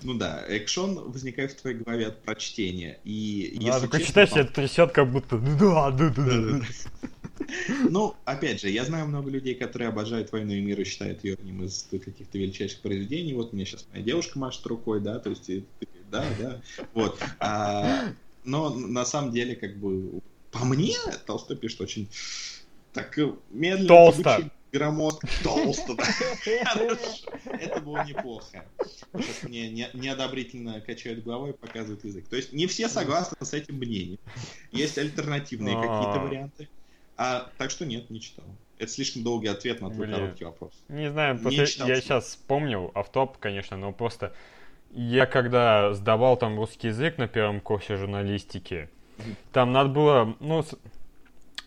[0.02, 2.98] Ну да, экшон возникает в твоей голове от прочтения.
[3.04, 5.38] И ну, если честно, читать, это трясет как будто...
[5.38, 6.61] Да, да, да, да.
[7.88, 11.35] Ну, опять же, я знаю много людей, которые обожают «Войну и мир» и считают ее
[11.35, 13.35] одним из каких-то величайших произведений.
[13.35, 15.48] Вот мне сейчас моя девушка машет рукой, да, то есть,
[16.11, 16.61] да, да,
[16.92, 17.22] вот.
[17.38, 18.09] А,
[18.44, 22.09] но на самом деле, как бы, по мне, Толстой пишет очень
[22.92, 23.16] так
[23.50, 23.87] медленно.
[23.87, 26.04] Толсто громоздко, толсто, да.
[27.58, 28.64] Это было неплохо.
[29.14, 32.26] Сейчас мне неодобрительно качают головой и показывают язык.
[32.28, 34.18] То есть не все согласны с этим мнением.
[34.72, 36.68] Есть альтернативные какие-то варианты.
[37.16, 38.44] А, так что нет, не читал.
[38.78, 40.72] Это слишком долгий ответ на твой короткий вопрос.
[40.88, 41.64] Не знаю, после...
[41.86, 44.34] я сейчас вспомнил, автоп, конечно, но просто
[44.92, 48.88] я когда сдавал там русский язык на первом курсе журналистики,
[49.52, 50.64] Там надо было, ну, а,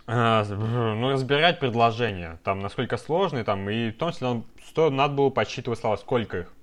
[0.10, 5.30] ну, разбирать предложения, там, насколько сложные, там, и в том числе нам сто- надо было
[5.30, 6.54] подсчитывать слова, сколько их.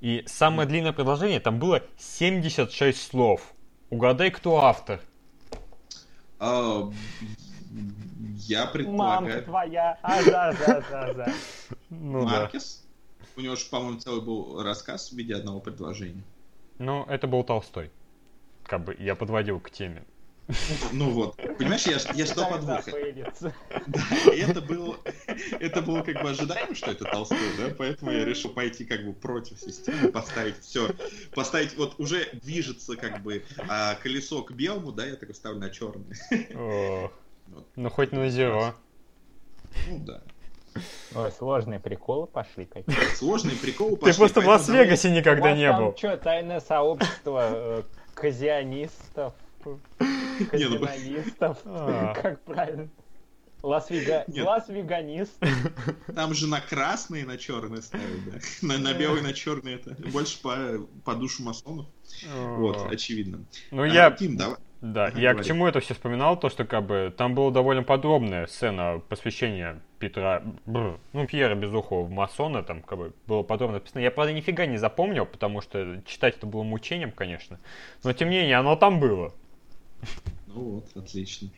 [0.00, 3.52] И самое длинное предложение, там было 76 слов.
[3.90, 5.00] Угадай, кто автор.
[6.40, 6.90] А,
[8.46, 9.42] я Мамка предполагаю...
[9.44, 9.98] твоя.
[10.02, 11.32] А, да, да, да, да.
[11.90, 12.40] Ну да.
[12.40, 12.84] Маркес?
[13.36, 16.22] У него же, по-моему, целый был рассказ в виде одного предложения.
[16.78, 17.90] Ну, это был Толстой.
[18.64, 20.04] Как бы я подводил к теме.
[20.92, 22.84] Ну вот, понимаешь, я, я что Тогда подвох.
[22.86, 23.38] пылец.
[23.40, 24.96] Да, и это было,
[25.60, 29.12] это было как бы ожидаемо, что это Толстой, да, поэтому я решил пойти как бы
[29.12, 30.88] против системы, поставить все,
[31.34, 35.68] поставить, вот уже движется как бы а, колесо к белому, да, я такой ставлю на
[35.70, 36.16] черный.
[36.54, 37.10] О,
[37.48, 37.66] Вот.
[37.76, 38.74] Ну, хоть на зеро.
[39.88, 40.22] Ну да.
[41.14, 43.14] Ой, сложные приколы пошли какие.
[43.14, 43.96] Сложный прикол.
[43.96, 45.94] Ты просто в Лас-Вегасе никогда не был.
[45.96, 47.82] Что, тайное сообщество э,
[48.14, 49.34] казионистов,
[50.38, 52.14] ну, казиноистов, А.
[52.14, 52.88] как правильно?
[53.62, 55.42] Лас-веганист.
[56.14, 58.38] Там же на красный и на черный ставят, да.
[58.62, 60.56] На, на белый и на черный это больше по,
[61.04, 61.86] по душу масонов.
[62.32, 62.88] Вот, О.
[62.88, 63.44] очевидно.
[63.70, 64.56] Ну, А, я Тим, давай.
[64.80, 68.46] Да, я к чему это все вспоминал, то, что как бы там была довольно подробная
[68.46, 74.00] сцена посвящения Петра, бр, ну, Пьера Безухова в масона, там как бы было подробно написано.
[74.00, 77.58] Я, правда, нифига не запомнил, потому что читать это было мучением, конечно.
[78.04, 79.34] Но, тем не менее, оно там было.
[80.46, 81.50] Ну вот, отлично.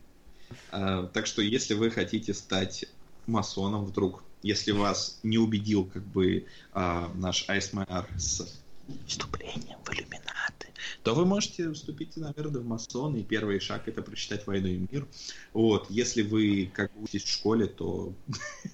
[0.70, 2.86] А, так что, если вы хотите стать
[3.26, 8.60] масоном вдруг, если вас не убедил как бы а, наш АСМР с
[9.06, 10.68] вступлением в иллюминаты,
[11.02, 15.06] то вы можете вступить, наверное, в масоны, и первый шаг это прочитать «Войну и мир».
[15.52, 18.12] Вот, если вы как бы учитесь в школе, то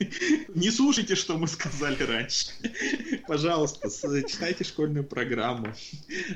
[0.54, 2.48] не слушайте, что мы сказали раньше.
[3.26, 3.90] Пожалуйста,
[4.22, 5.74] читайте школьную программу,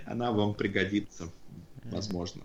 [0.06, 1.30] она вам пригодится,
[1.84, 2.42] возможно.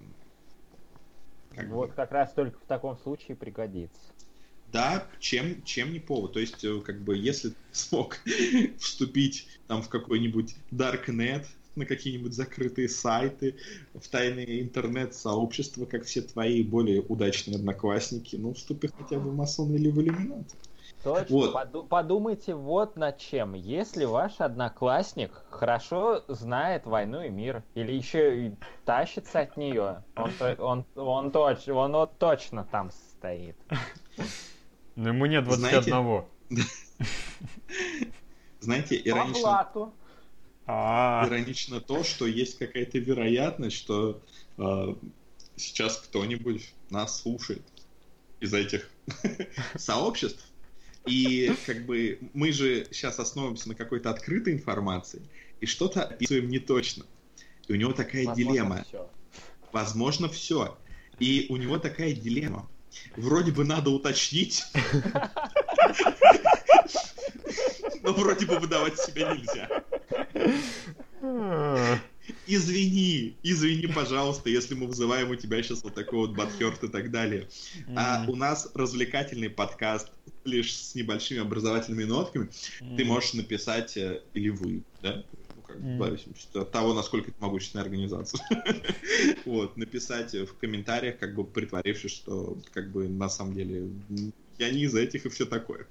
[1.55, 1.75] Как бы.
[1.75, 4.13] Вот как раз только в таком случае пригодится.
[4.71, 6.33] Да, чем, чем не повод.
[6.33, 8.17] То есть, э, как бы, если ты смог
[8.79, 13.57] вступить там в какой-нибудь Darknet, на какие-нибудь закрытые сайты,
[13.93, 19.75] в тайные интернет-сообщества, как все твои более удачные одноклассники, ну, вступи хотя бы в масон
[19.75, 20.47] или в иллюминат.
[21.05, 21.35] Точно.
[21.37, 21.53] Вот.
[21.53, 23.53] Поду- подумайте вот над чем.
[23.53, 30.31] Если ваш одноклассник хорошо знает войну и мир, или еще и тащится от нее, он,
[30.57, 33.55] он, он, точ- он вот точно там стоит.
[34.95, 36.23] Но ему нет Знаете- 21.
[38.59, 39.91] Знаете, По иронично.
[40.65, 44.21] А, иронично то, что есть какая-то вероятность, что
[44.57, 44.95] э,
[45.55, 47.61] сейчас кто-нибудь нас слушает
[48.39, 48.89] из этих
[49.75, 50.43] сообществ.
[51.05, 55.21] И как бы мы же сейчас основываемся на какой-то открытой информации
[55.61, 57.05] и что-то описываем не точно.
[57.67, 58.83] И у него такая Возможно, дилемма.
[58.87, 59.09] всё.
[59.71, 60.77] Возможно, все.
[61.19, 62.69] И у него такая дилемма.
[63.17, 64.63] Вроде бы надо уточнить,
[68.01, 69.83] но вроде бы выдавать себя нельзя.
[72.47, 77.11] Извини, извини, пожалуйста, если мы вызываем у тебя сейчас вот такой вот бадхерт и так
[77.11, 77.47] далее.
[77.95, 80.11] А у нас развлекательный подкаст
[80.45, 82.49] лишь с небольшими образовательными нотками.
[82.95, 85.23] Ты можешь написать, э, или вы, да?
[85.55, 88.41] Ну, как бы, зависимости от того, насколько это могущественная организация.
[89.45, 93.89] Вот, написать в комментариях, как бы притворившись, что как бы на самом деле
[94.57, 95.87] я не из этих и все такое.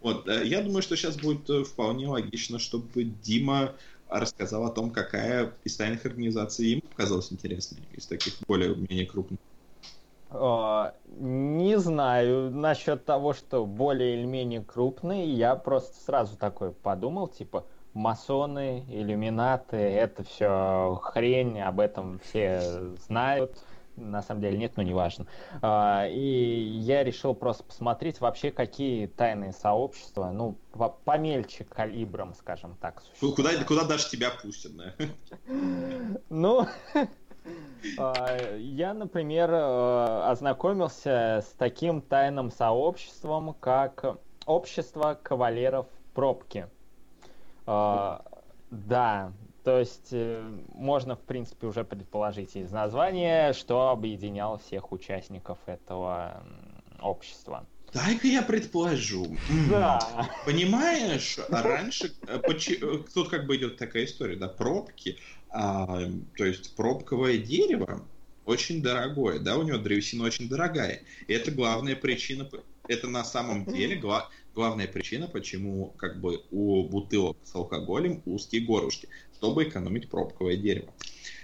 [0.00, 3.76] Вот, э, я думаю, что сейчас будет э, вполне логично, чтобы Дима
[4.08, 9.38] рассказал о том, какая из тайных организаций ему показалась интересной, из таких более-менее крупных.
[10.30, 15.26] А, Не знаю насчет того, что более или менее крупный.
[15.26, 23.58] Я просто сразу такой подумал, типа, масоны, иллюминаты, это все хрень, об этом все знают.
[23.96, 25.26] На самом деле нет, но неважно.
[25.60, 26.18] А, И
[26.80, 33.32] я решил просто посмотреть вообще, какие тайные сообщества, ну, по- помельче калибром, скажем так, Ку-
[33.34, 33.66] Куда, существуют.
[33.66, 34.94] куда даже тебя пустят, да?
[36.30, 36.66] Ну,
[38.58, 46.66] я, например, э, ознакомился с таким тайным сообществом, как Общество кавалеров пробки.
[47.66, 48.24] А,
[48.70, 49.32] Да,
[49.64, 50.42] то есть э,
[50.74, 56.42] можно, в принципе, уже предположить из названия, что объединяло всех участников этого
[57.00, 57.66] общества.
[57.92, 59.26] Дай-ка я предположу.
[59.68, 60.00] Да.
[60.46, 62.38] Понимаешь, а раньше э,
[63.12, 65.18] тут как бы идет такая история, да, пробки,
[65.50, 66.00] а,
[66.36, 68.08] то есть пробковое дерево
[68.44, 71.02] очень дорогое, да, у него древесина очень дорогая.
[71.26, 72.48] И это главная причина,
[72.88, 78.62] это на самом деле гла- главная причина, почему как бы у бутылок с алкоголем узкие
[78.62, 80.92] горлышки, чтобы экономить пробковое дерево.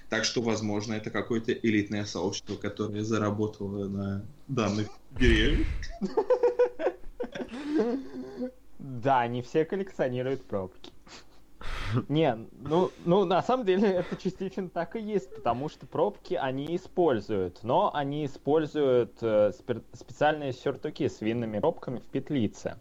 [0.09, 5.67] Так что, возможно, это какое-то элитное сообщество, которое заработало на данных деревьях.
[8.79, 10.93] Да, не все коллекционируют пробки.
[12.09, 16.75] Не, ну, ну, на самом деле это частично так и есть, потому что пробки они
[16.77, 22.79] используют, но они используют э, спе- специальные сюртуки с винными пробками в петлице.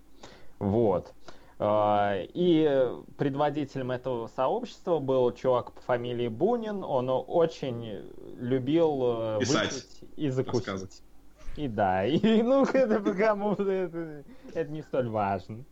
[0.60, 1.14] Вот.
[1.60, 6.84] Э, и предводителем этого сообщества был чувак по фамилии Бунин.
[6.84, 11.02] Он очень любил э, Писать, и закусить.
[11.56, 14.24] И да, и ну это кому-то это,
[14.54, 15.64] это не столь важно.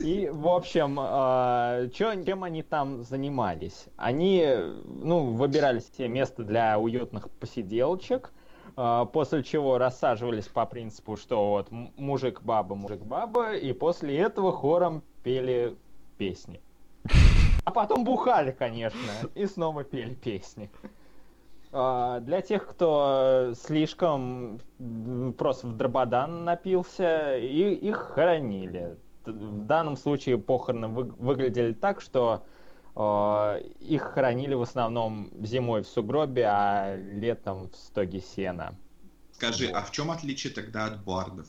[0.00, 0.96] И, в общем,
[1.92, 3.86] чё- чем они там занимались?
[3.96, 4.46] Они,
[4.84, 8.32] ну, выбирали себе место для уютных посиделочек,
[8.76, 15.76] э, после чего рассаживались по принципу, что вот мужик-баба, мужик-баба, и после этого хором пели
[16.18, 16.60] песни.
[17.64, 18.98] А потом бухали, конечно,
[19.34, 20.70] и снова пели песни.
[21.72, 28.96] А, Для тех, кто слишком м, просто в дрободан напился, и их хоронили.
[29.24, 32.44] В данном случае похороны вы- выглядели так, что
[32.96, 38.74] а, их хоронили в основном зимой в сугробе, а летом в стоге сена.
[39.32, 41.46] Скажи, а в чем отличие тогда от бардов?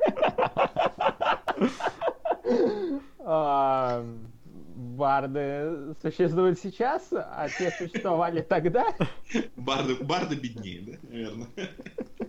[3.28, 4.04] А,
[4.96, 8.94] Барды существуют сейчас, а те существовали тогда.
[9.56, 11.48] Барды, барды беднее, да, наверное?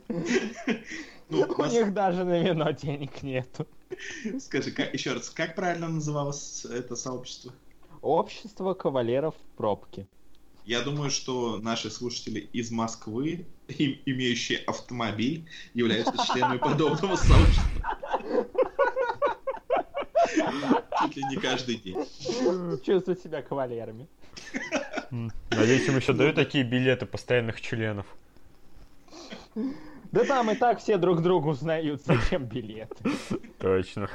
[1.30, 3.68] Ну, У нас- них даже на вино денег нету.
[4.40, 7.52] Скажи, как, еще раз, как правильно называлось это сообщество?
[8.02, 10.08] Общество кавалеров в пробке.
[10.64, 18.48] Я думаю, что наши слушатели из Москвы, и- имеющие автомобиль, являются членами подобного сообщества.
[21.02, 21.98] Чуть ли не каждый день.
[22.84, 24.08] Чувствуют себя кавалерами.
[25.52, 28.06] Надеюсь, им еще дают такие билеты постоянных членов.
[30.12, 32.96] Да там и так все друг другу узнают, зачем билеты.
[33.60, 34.10] Точно.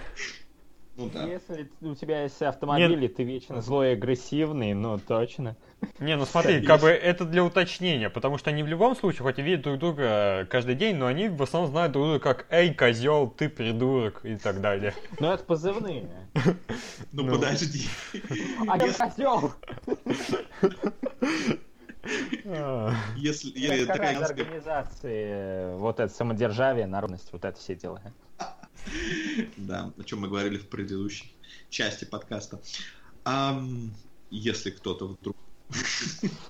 [1.03, 1.25] Ну да.
[1.25, 5.57] Если у тебя есть автомобиль, и ты вечно злой и агрессивный, ну точно.
[5.99, 9.39] Не, ну смотри, как бы это для уточнения, потому что они в любом случае, хоть
[9.39, 12.73] и видят друг друга каждый день, но они в основном знают друг друга как «Эй,
[12.73, 14.95] козел, ты придурок» и так далее.
[15.19, 16.09] Ну это позывные.
[17.13, 17.35] Ну, Ну.
[17.35, 17.87] подожди.
[18.69, 19.53] А я козел!
[23.17, 23.51] Если,
[23.85, 28.01] итальянская- организации э, вот это самодержавие, народность, вот это все дела.
[29.57, 31.33] Да, о чем мы говорили в предыдущей
[31.71, 32.61] части подкаста.
[34.31, 35.37] Если кто-то вдруг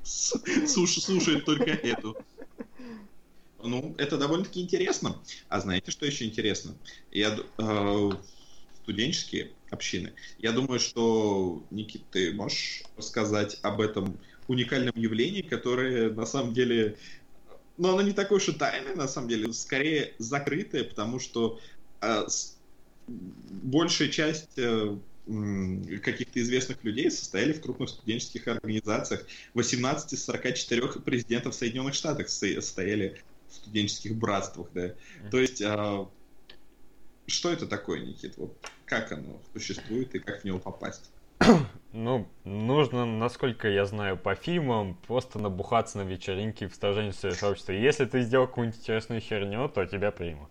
[0.05, 2.17] слушает только эту.
[3.63, 5.17] Ну, это довольно-таки интересно.
[5.49, 6.75] А знаете, что еще интересно?
[7.13, 8.11] Я э,
[8.83, 10.13] студенческие общины.
[10.39, 14.19] Я думаю, что, Никит, ты можешь рассказать об этом
[14.49, 16.97] уникальном явлении, которое на самом деле...
[17.79, 21.61] Ну, оно не такое уж и тайное, на самом деле, скорее закрытое, потому что
[23.07, 24.97] большая часть э,
[26.03, 29.27] каких-то известных людей состояли в крупных студенческих организациях.
[29.55, 34.95] 18 из 44 президентов Соединенных Штатов со- состояли в студенческих братствах, да.
[35.31, 36.09] То есть, а,
[37.27, 38.37] что это такое, Никит?
[38.37, 41.11] Вот как оно существует и как в него попасть?
[41.93, 47.73] Ну, нужно, насколько я знаю по фильмам, просто набухаться на вечеринке в стаженческое сообщество.
[47.73, 50.49] Если ты сделал какую-нибудь интересную херню, то тебя примут.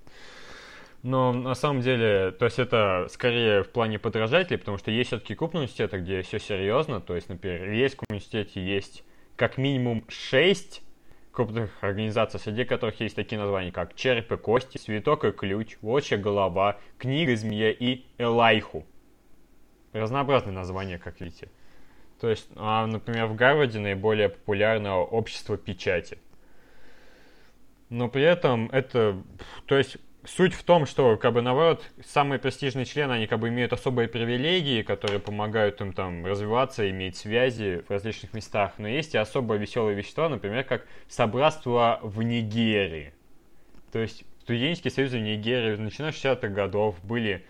[1.03, 5.33] Но на самом деле, то есть это скорее в плане подражателей, потому что есть все-таки
[5.33, 7.01] крупные университеты, где все серьезно.
[7.01, 9.03] То есть, например, в Ельском университете есть
[9.35, 10.83] как минимум 6
[11.31, 16.17] крупных организаций, среди которых есть такие названия, как «Череп и кости», «Цветок и ключ», «Волчья
[16.17, 18.85] голова», «Книга, змея» и «Элайху».
[19.93, 21.49] Разнообразные названия, как видите.
[22.19, 26.19] То есть, а, например, в Гарварде наиболее популярно общество печати.
[27.89, 29.21] Но при этом это,
[29.65, 33.49] то есть, суть в том, что, как бы, наоборот, самые престижные члены, они, как бы,
[33.49, 38.73] имеют особые привилегии, которые помогают им, там, развиваться, иметь связи в различных местах.
[38.77, 43.13] Но есть и особо веселые вещества, например, как собратство в Нигерии.
[43.91, 47.45] То есть, студенческие союзы в Нигерии, начиная с 60-х годов, были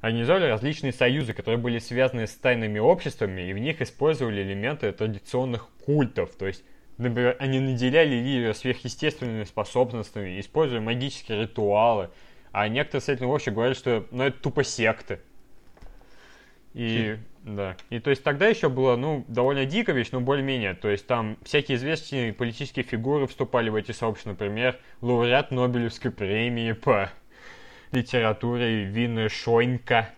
[0.00, 5.68] организовали различные союзы, которые были связаны с тайными обществами, и в них использовали элементы традиционных
[5.84, 6.36] культов.
[6.36, 6.64] То есть,
[6.98, 12.10] например, они наделяли лидера сверхъестественными способностями, используя магические ритуалы.
[12.52, 15.20] А некоторые с этим вообще говорят, что ну, это тупо секты.
[16.74, 17.76] И, да.
[17.90, 20.74] И то есть тогда еще было, ну, довольно дико вещь, но более-менее.
[20.74, 24.30] То есть там всякие известные политические фигуры вступали в эти сообщества.
[24.30, 27.10] Например, лауреат Нобелевской премии по
[27.92, 30.10] литературе Винна Шойнка.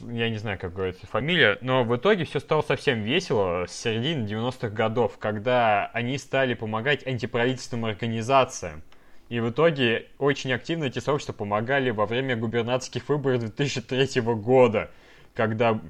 [0.00, 4.26] Я не знаю, как говорится фамилия, но в итоге все стало совсем весело с середины
[4.26, 8.82] 90-х годов, когда они стали помогать антиправительственным организациям.
[9.28, 14.90] И в итоге очень активно эти сообщества помогали во время губернаторских выборов 2003 года,
[15.34, 15.80] когда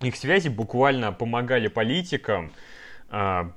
[0.00, 2.52] их связи буквально помогали политикам
[3.10, 3.50] а,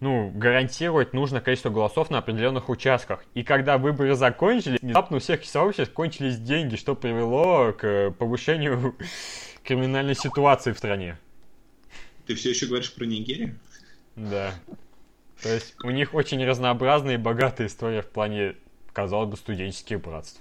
[0.00, 3.24] ну, гарантировать нужное количество голосов на определенных участках.
[3.34, 8.96] И когда выборы закончились, внезапно у всех сообществ кончились деньги, что привело к повышению
[9.62, 11.18] криминальной ситуации в стране.
[12.26, 13.58] Ты все еще говоришь про Нигерию?
[14.16, 14.52] Да.
[15.42, 18.56] То есть у них очень разнообразная и богатая история в плане,
[18.92, 20.40] казалось бы, студенческих братств.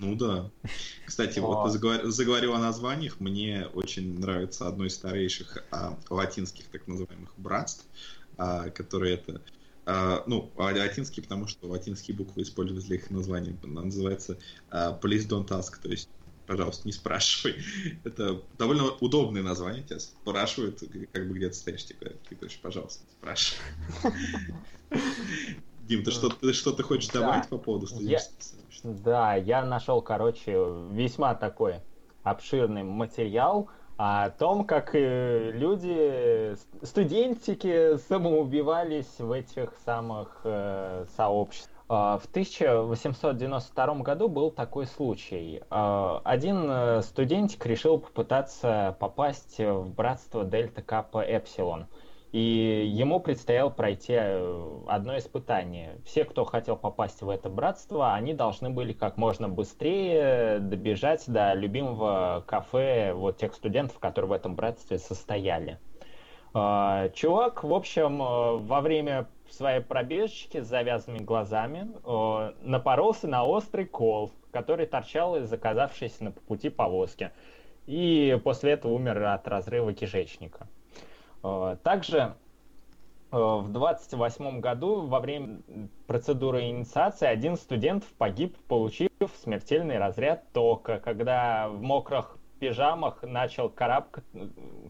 [0.00, 0.50] Ну да.
[1.06, 3.18] Кстати, вот заговорил о названиях.
[3.18, 7.84] Мне очень нравится одно из старейших а, латинских так называемых братств,
[8.38, 9.42] а, которые это...
[9.84, 13.56] А, ну, латинские, потому что латинские буквы используют для их названия.
[13.62, 14.38] Она называется
[14.70, 16.08] а, Please Don't Ask, то есть
[16.46, 17.56] пожалуйста, не спрашивай.
[18.04, 20.82] Это довольно удобное название, тебя спрашивают,
[21.12, 23.60] как бы где ты стоишь, тебе ты говоришь, пожалуйста, спрашивай.
[25.82, 28.92] Дим, ты что, что-то хочешь добавить по поводу студенческих я...
[28.92, 30.52] Да, я нашел, короче,
[30.90, 31.80] весьма такой
[32.22, 41.74] обширный материал о том, как э, люди, студентики самоубивались в этих самых э, сообществах.
[41.88, 45.62] В 1892 году был такой случай.
[45.68, 51.86] А, один э, студентик решил попытаться попасть в братство Дельта Капа Эпсилон–
[52.32, 55.96] и ему предстояло пройти э, одно испытание.
[56.04, 61.54] Все, кто хотел попасть в это братство, они должны были как можно быстрее добежать до
[61.54, 65.78] любимого кафе вот тех студентов, которые в этом братстве состояли.
[66.52, 73.44] А, чувак, в общем, э, во время своей пробежечки с завязанными глазами э, напоролся на
[73.44, 77.30] острый кол, который торчал из оказавшейся на пути повозки.
[77.86, 80.68] И после этого умер от разрыва кишечника.
[81.42, 82.34] Э, также
[83.30, 85.60] э, в 28 году во время
[86.06, 89.10] процедуры инициации один студент погиб, получив
[89.42, 94.24] смертельный разряд тока, когда в мокрых пижамах начал карабкать,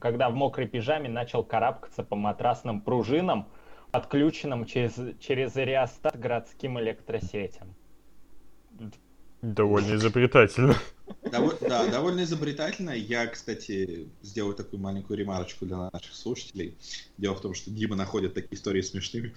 [0.00, 3.48] когда в мокрой пижаме начал карабкаться по матрасным пружинам,
[3.92, 7.74] отключенным через, через реостат городским электросетям.
[9.42, 10.74] Довольно изобретательно.
[11.30, 12.90] Доволь, да, довольно изобретательно.
[12.90, 16.76] Я, кстати, сделаю такую маленькую ремарочку для наших слушателей.
[17.18, 19.32] Дело в том, что Дима находит такие истории смешными.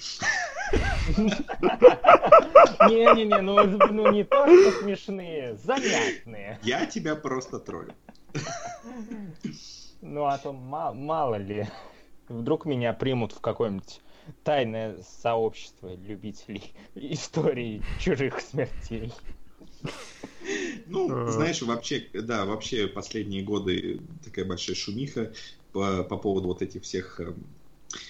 [2.90, 6.60] Не-не-не, ну, ну не то, что смешные, занятные.
[6.64, 7.94] Я тебя просто троллю.
[10.02, 11.68] Ну, а то мало ли.
[12.28, 14.02] Вдруг меня примут в какое-нибудь
[14.44, 19.14] тайное сообщество любителей истории чужих смертей.
[20.86, 25.34] Ну, знаешь, вообще, да, вообще последние годы такая большая шумиха
[25.72, 27.34] по, по поводу вот этих всех э,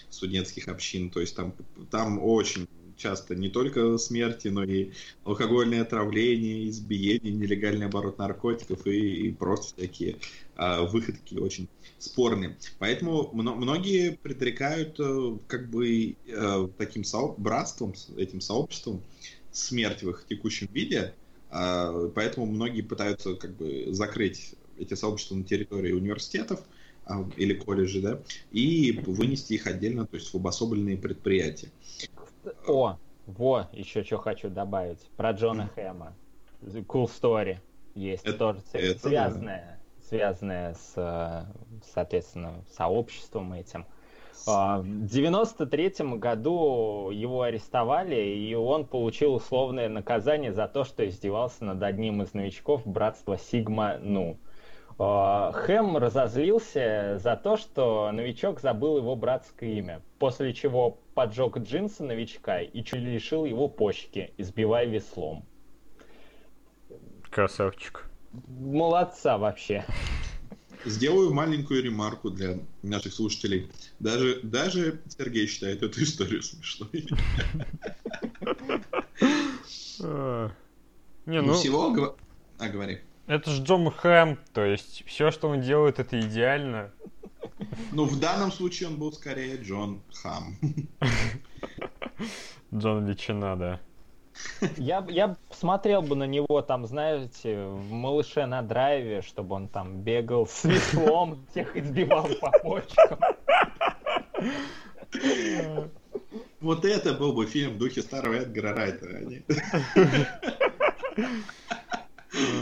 [0.09, 1.09] студентских общин.
[1.09, 1.55] То есть там,
[1.89, 2.67] там очень
[2.97, 4.91] часто не только смерти, но и
[5.23, 10.17] алкогольное отравление, избиение, нелегальный оборот наркотиков и, и просто всякие
[10.55, 11.67] а, выходки очень
[11.97, 12.57] спорные.
[12.79, 19.01] Поэтому многие предрекают э, как бы э, таким со- братством, этим сообществом
[19.51, 21.13] смерть в их текущем виде, а,
[21.51, 26.61] поэтому многие пытаются как бы закрыть эти сообщества на территории университетов
[27.05, 28.19] а, или колледжей, да,
[28.51, 31.69] и вынести их отдельно, то есть в обособленные предприятия.
[32.67, 36.15] О, во, еще что хочу добавить про Джона Хэма.
[36.61, 37.57] Cool story
[37.95, 40.07] есть это, тоже это связанная, да.
[40.07, 41.45] связанная с, э,
[41.93, 43.85] соответственно, сообществом этим.
[44.47, 51.65] А, в 93 году его арестовали, и он получил условное наказание за то, что издевался
[51.65, 54.37] над одним из новичков братства Сигма Ну.
[54.97, 62.03] А, Хэм разозлился за то, что новичок забыл его братское имя, после чего поджег джинсы
[62.03, 65.43] новичка и чуть лишил его почки, избивая веслом.
[67.29, 68.09] Красавчик.
[68.31, 69.85] Молодца вообще.
[70.85, 73.69] Сделаю маленькую ремарку для наших слушателей.
[73.99, 77.07] Даже, даже Сергей считает эту историю смешной.
[81.25, 81.53] Не, ну...
[81.53, 82.15] Всего...
[82.57, 82.99] А, говори.
[83.27, 86.91] Это же Джон Хэм, то есть все, что он делает, это идеально.
[87.91, 90.57] Ну, в данном случае он был скорее Джон Хам.
[92.73, 93.79] Джон Ветчина, да.
[94.77, 100.01] Я, я смотрел бы на него, там, знаете, в «Малыше на драйве», чтобы он там
[100.01, 103.19] бегал с веслом, всех избивал по почкам.
[106.59, 109.07] Вот это был бы фильм в духе старого Эдгара Райта.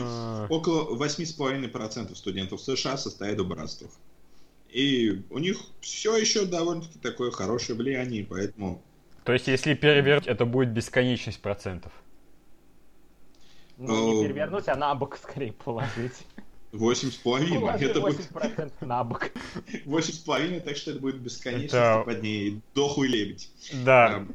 [0.01, 3.91] А, Около 8,5% студентов США состоят в братствах.
[4.69, 8.81] И у них все еще довольно-таки такое хорошее влияние, поэтому...
[9.29, 11.91] То есть, если перевернуть, это будет бесконечность процентов.
[13.77, 14.23] Ну, не О.
[14.23, 16.13] перевернуть, а на бок скорее положить.
[16.71, 17.59] 8,5.
[17.59, 19.29] Положи Это будет 80% на бок.
[19.85, 23.51] 8,5, так что это будет бесконечность Это- под ней дохуй лебедь.
[23.85, 24.13] Да.
[24.13, 24.33] Эм,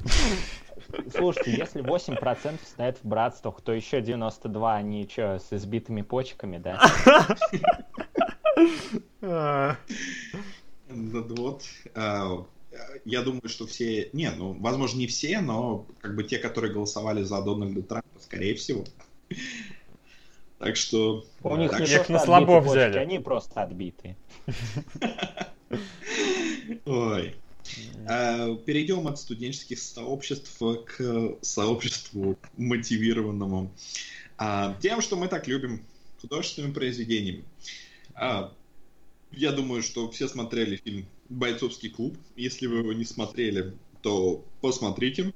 [1.10, 6.80] Слушайте, если 8% стоят в братствах, то еще 92 они что, с избитыми почками, да?
[10.88, 11.64] Ну, Вот.
[13.04, 14.08] Я думаю, что все...
[14.12, 18.54] Не, ну, возможно, не все, но как бы те, которые голосовали за Дональда Трампа, скорее
[18.54, 18.84] всего.
[20.58, 21.26] Так что...
[21.42, 22.96] У них так не на отбиты слабо взяли.
[22.96, 24.16] они просто отбитые.
[26.86, 27.34] Ой.
[28.08, 30.56] А, Перейдем от студенческих сообществ
[30.86, 33.72] к сообществу мотивированному
[34.38, 35.84] а, тем, что мы так любим,
[36.20, 37.44] художественными произведениями.
[38.14, 38.52] А,
[39.32, 42.16] Я думаю, что все смотрели фильм «Бойцовский клуб».
[42.36, 45.32] Если вы его не смотрели, то посмотрите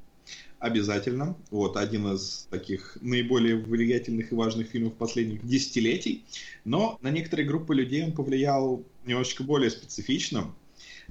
[0.59, 1.37] обязательно.
[1.51, 6.25] Вот один из таких наиболее влиятельных и важных фильмов последних десятилетий.
[6.65, 10.55] Но на некоторые группы людей он повлиял немножечко более специфично.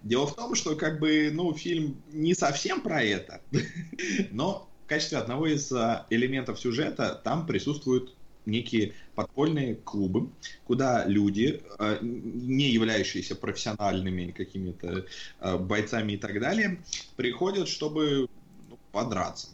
[0.04, 3.42] Дело в том, что как бы, ну, фильм не совсем про это,
[4.32, 8.16] но в качестве одного из а, элементов сюжета там присутствуют
[8.48, 10.30] некие подпольные клубы,
[10.66, 15.06] куда люди, а, не являющиеся профессиональными какими-то
[15.40, 16.82] а, бойцами и так далее,
[17.16, 18.28] приходят, чтобы
[18.70, 19.50] ну, подраться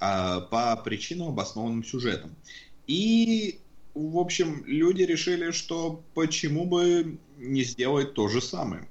[0.00, 2.34] а, по причинам, обоснованным сюжетом.
[2.86, 3.58] И,
[3.94, 8.88] в общем, люди решили, что почему бы не сделать то же самое.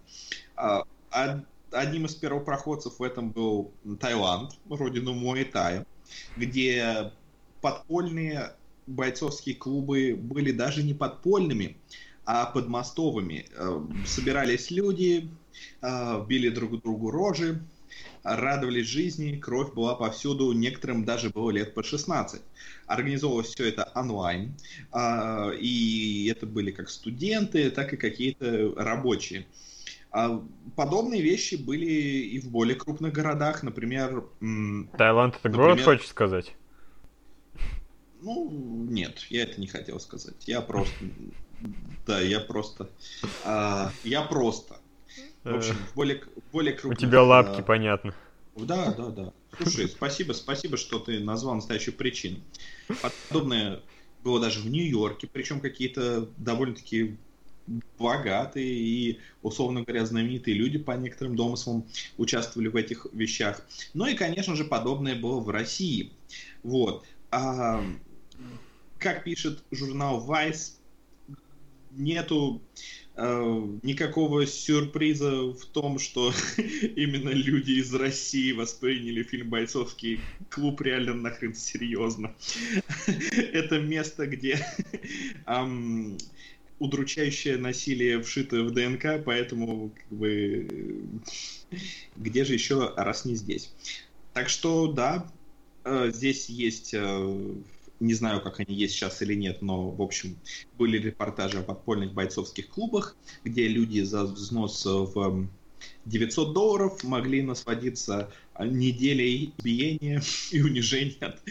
[0.55, 5.85] А, од- Одним из первопроходцев в этом был Таиланд, родину Муайтая,
[6.37, 7.11] где
[7.59, 8.53] подпольные
[8.87, 11.77] бойцовские клубы были даже не подпольными,
[12.25, 13.45] а подмостовыми.
[13.55, 15.29] Э, Собирались люди,
[15.81, 17.61] э, били друг другу рожи,
[18.23, 22.41] радовались жизни, кровь была повсюду, некоторым даже было лет по 16.
[22.87, 24.53] Организовывалось все это онлайн,
[24.91, 29.45] а, и это были как студенты, так и какие-то рабочие.
[30.11, 30.43] А
[30.75, 34.25] Подобные вещи были и в более крупных городах, например,
[34.97, 36.55] Таиланд это город, Например- хочешь сказать?
[38.25, 38.49] Ну,
[38.89, 40.47] нет, я это не хотел сказать.
[40.47, 40.95] Я просто,
[42.07, 42.89] да, я просто,
[43.43, 44.77] а, я просто.
[45.43, 46.99] В общем, в более, более Э, У крупных...
[46.99, 48.15] тебя лапки, а, понятно.
[48.55, 49.33] Да, да, да.
[49.57, 52.39] Слушай, спасибо, спасибо, что ты назвал настоящую причину.
[53.29, 53.81] Подобное
[54.23, 57.17] было даже в Нью-Йорке, причем какие-то довольно-таки
[57.99, 61.85] богатые и, условно говоря, знаменитые люди по некоторым домыслам
[62.17, 63.61] участвовали в этих вещах.
[63.93, 66.11] Ну и, конечно же, подобное было в России.
[66.63, 67.05] Вот.
[67.29, 67.83] А,
[68.99, 70.73] как пишет журнал Vice,
[71.91, 72.61] нету
[73.15, 76.33] э, никакого сюрприза в том, что
[76.95, 80.19] именно люди из России восприняли фильм «Бойцовский
[80.49, 82.33] клуб» реально нахрен серьезно.
[83.53, 84.65] Это место, где
[85.45, 86.17] ам,
[86.79, 90.67] удручающее насилие вшито в ДНК, поэтому как бы
[92.15, 93.71] где же еще раз не здесь.
[94.33, 95.31] Так что да,
[95.85, 97.55] э, здесь есть э,
[98.05, 100.37] не знаю, как они есть сейчас или нет, но, в общем,
[100.77, 105.49] были репортажи о подпольных бойцовских клубах, где люди за взнос в эм,
[106.05, 111.41] 900 долларов могли насладиться неделей избиения и унижения от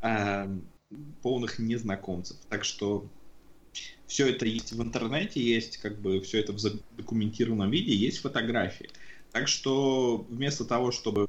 [0.00, 0.50] а,
[1.22, 2.36] полных незнакомцев.
[2.48, 3.06] Так что
[4.06, 8.90] все это есть в интернете, есть как бы все это в задокументированном виде, есть фотографии.
[9.32, 11.28] Так что вместо того, чтобы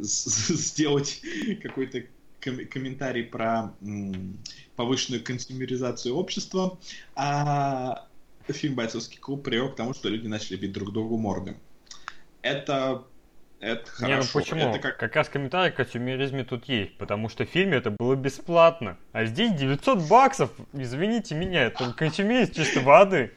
[0.00, 1.22] сделать
[1.62, 2.02] какой-то
[2.40, 4.38] ком- комментарий про м,
[4.76, 6.78] повышенную консюмеризацию общества,
[7.14, 8.06] а
[8.48, 11.56] фильм «Бойцовский клуб» привел к тому, что люди начали бить друг другу морды.
[12.42, 13.04] Это,
[13.60, 14.38] это Не, ну хорошо.
[14.38, 14.60] почему?
[14.60, 14.96] Это как...
[14.98, 18.96] Как раз комментарий к консюмеризме тут есть, потому что в фильме это было бесплатно.
[19.12, 23.32] А здесь 900 баксов, извините меня, это консюмеризм чистой воды.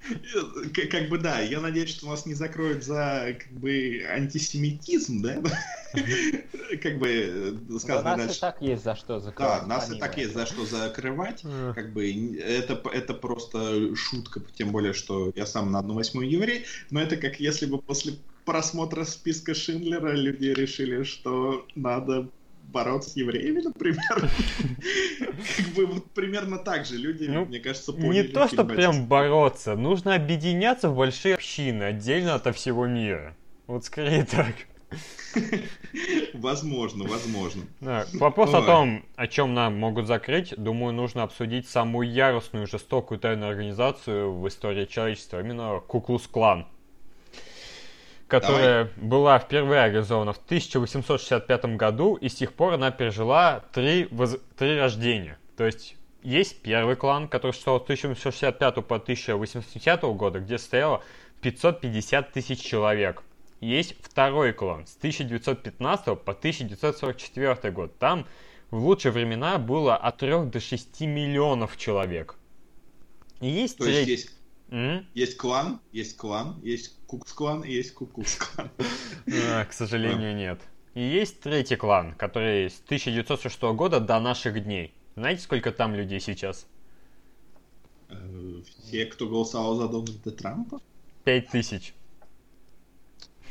[0.90, 5.42] Как бы да, я надеюсь, что нас не закроют за как бы антисемитизм, да?
[6.82, 8.40] Как бы э, сказано нас и дальше.
[8.40, 9.60] так есть за что закрывать.
[9.60, 11.42] Да, нас и так есть за что закрывать.
[11.74, 16.66] Как бы это, это просто шутка, тем более, что я сам на одну восьмую еврей,
[16.90, 22.30] но это как если бы после просмотра списка Шиндлера люди решили, что надо
[22.68, 23.98] бороться с евреями, например.
[25.56, 29.06] Как бы вот примерно так же люди, Ну, мне кажется, Не поняли то, что прям
[29.06, 33.36] бороться, нужно объединяться в большие общины, отдельно ото всего мира.
[33.66, 34.54] Вот скорее так.
[36.32, 37.62] Возможно, возможно.
[37.80, 43.20] Да, Вопрос о том, о чем нам могут закрыть, думаю, нужно обсудить самую яростную, жестокую
[43.20, 46.66] тайную организацию в истории человечества, именно Куклус-клан,
[48.28, 54.38] которая была впервые организована в 1865 году, и с тех пор она пережила три, воз-
[54.56, 55.38] три рождения.
[55.56, 61.02] То есть есть первый клан, который существовал с 1865 по 1870 года, где стояло
[61.40, 63.22] 550 тысяч человек.
[63.60, 67.98] Есть второй клан с 1915 по 1944 год.
[67.98, 68.26] Там
[68.70, 72.36] в лучшие времена было от 3 до 6 миллионов человек.
[73.40, 74.12] И есть То есть третий...
[74.12, 74.30] есть,
[74.70, 75.06] М?
[75.14, 78.70] есть клан, есть клан, есть кукс-клан и есть кукус-клан.
[79.50, 80.60] А, к сожалению, нет.
[80.94, 84.92] И есть третий клан, который с 1906 года до наших дней.
[85.16, 86.66] Знаете, сколько там людей сейчас?
[88.08, 90.80] Э, Все, кто голосовал за Дональда Трампа,
[91.24, 91.94] Пять тысяч.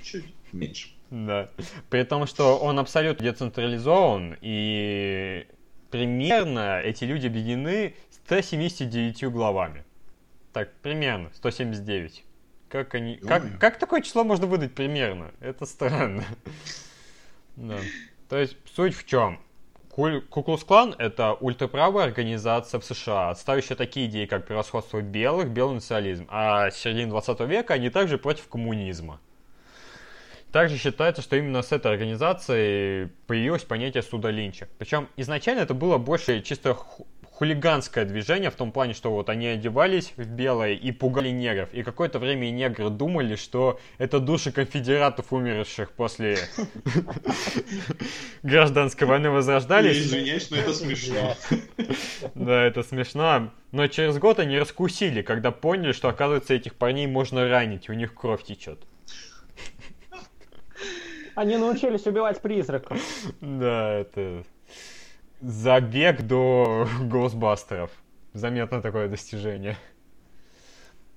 [0.04, 0.90] чуть меньше.
[1.10, 1.50] Да.
[1.90, 5.48] При том, что он абсолютно децентрализован, и
[5.90, 7.96] примерно эти люди объединены
[8.26, 9.84] 179 главами.
[10.54, 12.24] Так, примерно, 179.
[12.70, 13.16] Как они...
[13.18, 15.32] Как, как такое число можно выдать примерно?
[15.40, 16.26] Это странно.
[17.56, 17.78] Да.
[18.30, 19.40] То есть, суть в чем?
[19.96, 26.28] Куклус-клан— это ультраправая организация в США, отставящая такие идеи, как превосходство белых, белый национализм.
[26.30, 29.20] А с середины 20 века они также против коммунизма.
[30.52, 34.68] Также считается, что именно с этой организацией появилось понятие суда Линча.
[34.78, 36.78] Причем изначально это было больше чисто
[37.38, 41.72] хулиганское движение в том плане, что вот они одевались в белое и пугали негров.
[41.72, 46.40] И какое-то время и негры думали, что это души конфедератов, умерших после
[48.42, 49.98] гражданской войны, Я возрождались.
[49.98, 51.36] извиняюсь, но это смешно.
[52.34, 53.52] Да, это смешно.
[53.72, 58.16] Но через год они раскусили, когда поняли, что, оказывается, этих парней можно ранить, у них
[58.16, 58.80] кровь течет.
[61.36, 63.00] Они научились убивать призраков.
[63.42, 64.44] Да, это
[65.42, 67.92] забег до Госбастеров.
[68.34, 69.78] Заметно такое достижение.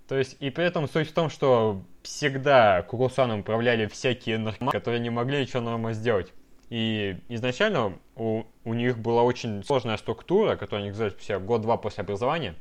[0.08, 5.00] То есть, и при этом суть в том, что всегда Кукусаном управляли всякие наркоманы, которые
[5.00, 6.32] не могли ничего нормально сделать.
[6.68, 12.02] И изначально у, у них была очень сложная структура, которая они называют себя год-два после
[12.02, 12.54] образования.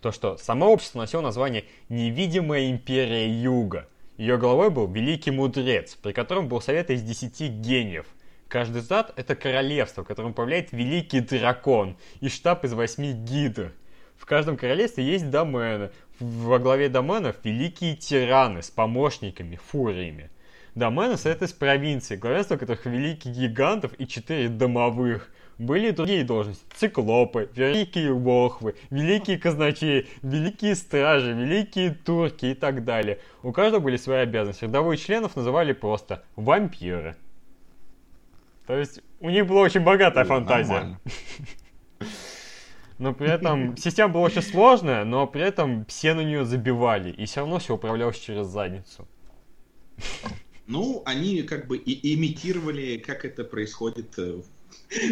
[0.00, 3.88] То, что само общество носило название «Невидимая империя Юга».
[4.16, 8.06] Ее главой был Великий Мудрец, при котором был совет из десяти гениев.
[8.50, 13.72] Каждый зад— это королевство, которым управляет Великий Дракон и штаб из восьми гидр.
[14.16, 15.90] В каждом королевстве есть домены.
[16.18, 20.30] Во главе доменов великие тираны с помощниками, фуриями.
[20.74, 25.30] Домены состоят из провинций, главенство которых великих гигантов и четыре домовых.
[25.58, 26.64] Были и другие должности.
[26.74, 33.20] Циклопы, великие волхвы, великие казначеи, великие стражи, великие турки и так далее.
[33.44, 34.64] У каждого были свои обязанности.
[34.64, 37.14] Рядовых членов называли просто вампиры.
[38.70, 41.00] То есть у них была очень богатая О, фантазия.
[42.98, 47.24] Но при этом система была очень сложная, но при этом все на нее забивали, и
[47.24, 49.08] все равно все управлялось через задницу.
[50.68, 54.40] Ну, они как бы и имитировали, как это происходит э,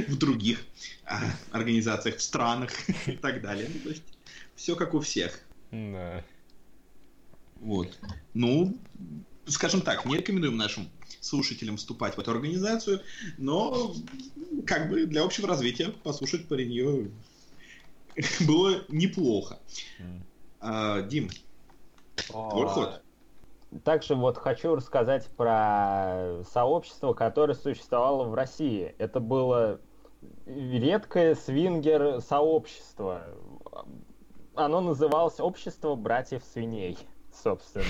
[0.07, 0.65] в других
[1.05, 1.19] а,
[1.51, 2.71] организациях, в странах
[3.09, 3.69] и так далее.
[3.75, 4.05] Ну, то есть
[4.55, 5.41] все как у всех.
[5.73, 6.23] Да.
[7.57, 7.99] Вот.
[8.35, 8.79] Ну,
[9.47, 10.89] скажем так, не рекомендуем нашим
[11.21, 13.01] слушателям вступать в эту организацию,
[13.37, 13.95] но
[14.67, 17.11] как бы для общего развития послушать про нее
[18.47, 19.59] было неплохо.
[20.61, 21.31] А, Дим,
[22.27, 23.03] твой ход.
[23.85, 28.95] Также вот хочу рассказать про сообщество, которое существовало в России.
[28.99, 29.79] Это было
[30.47, 33.25] редкое свингер-сообщество.
[34.55, 36.99] Оно называлось Общество братьев свиней,
[37.33, 37.85] собственно.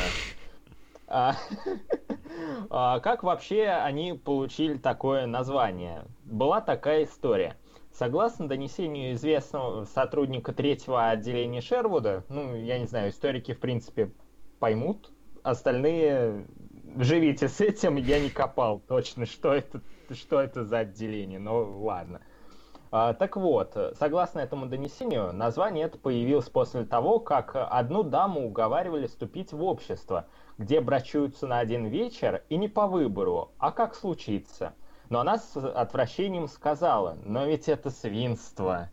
[2.70, 6.04] А, как вообще они получили такое название?
[6.24, 7.56] Была такая история.
[7.92, 14.12] Согласно донесению известного сотрудника третьего отделения Шервуда, ну, я не знаю, историки, в принципе,
[14.60, 15.10] поймут,
[15.42, 16.46] остальные
[16.96, 19.80] живите с этим, я не копал точно, что это,
[20.12, 22.20] что это за отделение, но ладно.
[22.90, 29.06] А, так вот, согласно этому донесению, название это появилось после того, как одну даму уговаривали
[29.06, 30.26] вступить в общество,
[30.58, 34.74] где брачуются на один вечер и не по выбору, а как случится.
[35.08, 38.90] Но она с отвращением сказала, но ведь это свинство.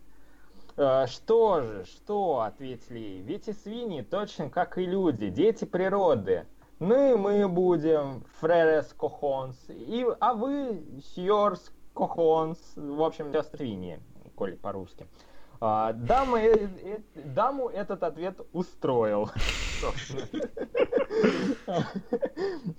[0.76, 6.46] «Э, Что же, что, ответили ей, ведь и свиньи точно как и люди, дети природы.
[6.78, 13.98] Ну и мы будем фререс кохонс, и, а вы сьорс кохонс, в общем, свиньи,
[14.34, 15.06] коли по-русски.
[15.58, 19.30] А, дамы, э, э, даму этот ответ устроил.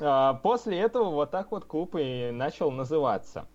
[0.01, 3.47] А, После этого вот так вот клуб и начал называться.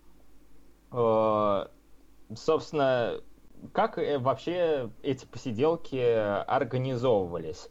[0.91, 1.67] Э,
[2.35, 3.21] Собственно,
[3.71, 7.69] как э, вообще эти посиделки организовывались?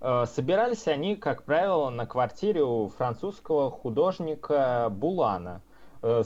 [0.00, 5.62] Э, Собирались они, как правило, на квартире у французского художника Булана.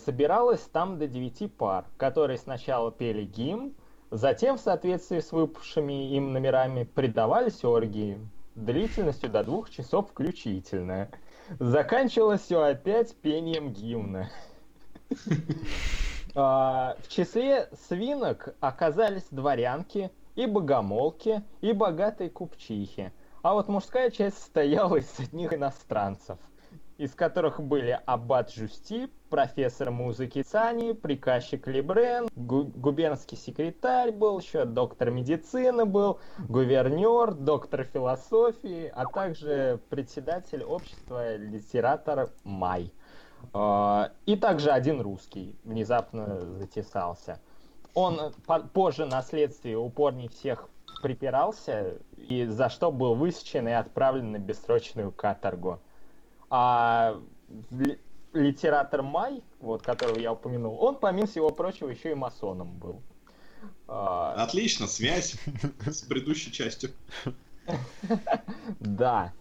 [0.04, 3.74] Собиралось там до девяти пар, которые сначала пели гимн,
[4.10, 8.18] затем, в соответствии с выпавшими им номерами, предавались оргии
[8.64, 11.08] длительностью до двух часов включительно.
[11.58, 14.30] Заканчивалось все опять пением гимна.
[16.34, 23.12] А, В числе свинок оказались дворянки, и богомолки, и богатые купчихи.
[23.42, 26.38] А вот мужская часть состояла из одних иностранцев,
[26.96, 34.64] из которых были аббат Жусти, профессор музыки Цани, приказчик Лебрен, гу- губернский секретарь был, еще
[34.64, 36.18] доктор медицины был,
[36.48, 42.92] гувернер, доктор философии, а также председатель общества литератор Май.
[43.52, 47.40] А, И также один русский внезапно затесался.
[47.94, 50.68] Он по- позже на следствии упорней всех
[51.02, 55.80] припирался, и за что был высечен и отправлен на бессрочную каторгу.
[56.50, 57.20] А
[58.32, 63.02] литератор Май, вот которого я упомянул, он, помимо всего прочего, еще и масоном был.
[63.86, 65.36] А, Отлично, связь
[65.86, 66.90] с предыдущей частью.
[68.80, 69.32] Да.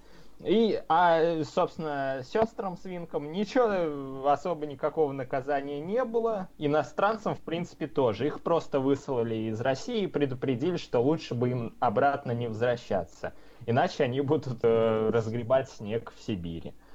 [0.43, 6.47] И, а, собственно, сестрам свинкам ничего особо никакого наказания не было.
[6.59, 8.27] Иностранцам, в принципе, тоже.
[8.27, 13.33] Их просто выслали из России и предупредили, что лучше бы им обратно не возвращаться.
[13.65, 16.69] Иначе они будут э, разгребать снег в Сибири.
[16.69, 16.86] Э,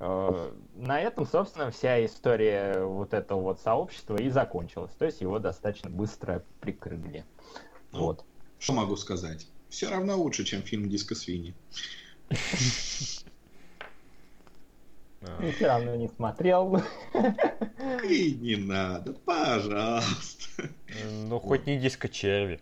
[0.00, 4.92] на этом, собственно, вся история вот этого вот сообщества и закончилась.
[4.98, 7.26] То есть его достаточно быстро прикрыли.
[7.92, 8.24] Ну, Вот.
[8.58, 9.46] Что могу сказать?
[9.68, 11.54] Все равно лучше, чем фильм «Диско свиньи».
[15.42, 16.82] И все равно не смотрел.
[18.08, 20.70] И не надо, пожалуйста.
[21.28, 22.60] Ну, хоть не диско черви.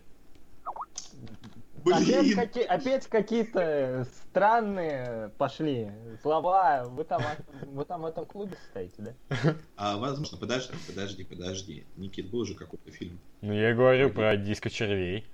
[1.92, 5.90] Опять, Блин, каки- опять какие-то странные пошли
[6.22, 6.84] слова.
[6.86, 7.22] Вы там,
[7.66, 9.54] вы там в этом клубе состоите, да?
[9.76, 11.84] а возможно, подожди, подожди, подожди.
[11.96, 13.18] Никит, был же какой-то фильм.
[13.40, 15.26] Ну, я говорю про диско червей.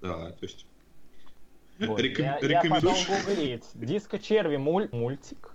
[0.00, 0.66] Да, то есть...
[1.78, 2.00] Вот.
[2.00, 2.94] Реком- Я, я потом
[3.26, 3.64] гуглить.
[3.74, 5.52] Диско черви муль- мультик.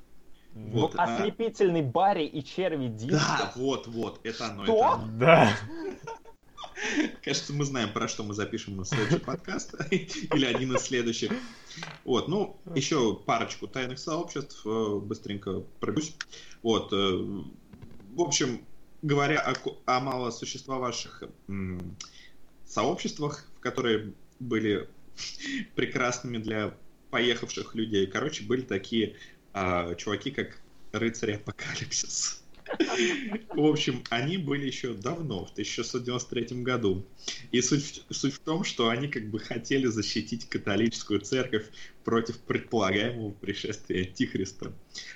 [0.54, 3.52] Вот, а- Ослепительный Барри и черви Да, диско.
[3.56, 4.74] вот, вот, это оно, Что?
[4.78, 5.08] это оно.
[5.18, 5.50] Да.
[7.24, 9.76] Кажется, мы знаем, про что мы запишем следующий подкаст.
[9.92, 11.32] Или один из следующих.
[12.04, 16.16] Вот, ну, еще парочку тайных сообществ э, быстренько пробегусь.
[16.64, 18.66] Вот, э, в общем,
[19.02, 19.56] говоря о,
[19.86, 21.24] о малосуществовавших
[22.66, 24.90] сообществах, которые были
[25.76, 26.76] прекрасными для
[27.10, 28.08] поехавших людей.
[28.08, 29.18] Короче, были такие
[29.54, 30.62] а, чуваки, как
[30.94, 32.41] рыцари Апокалипсис.
[33.50, 37.06] В общем, они были еще давно, в 1693 году.
[37.52, 41.66] И суть, суть в том, что они как бы хотели защитить католическую церковь
[42.04, 44.74] против предполагаемого пришествия Антихриста.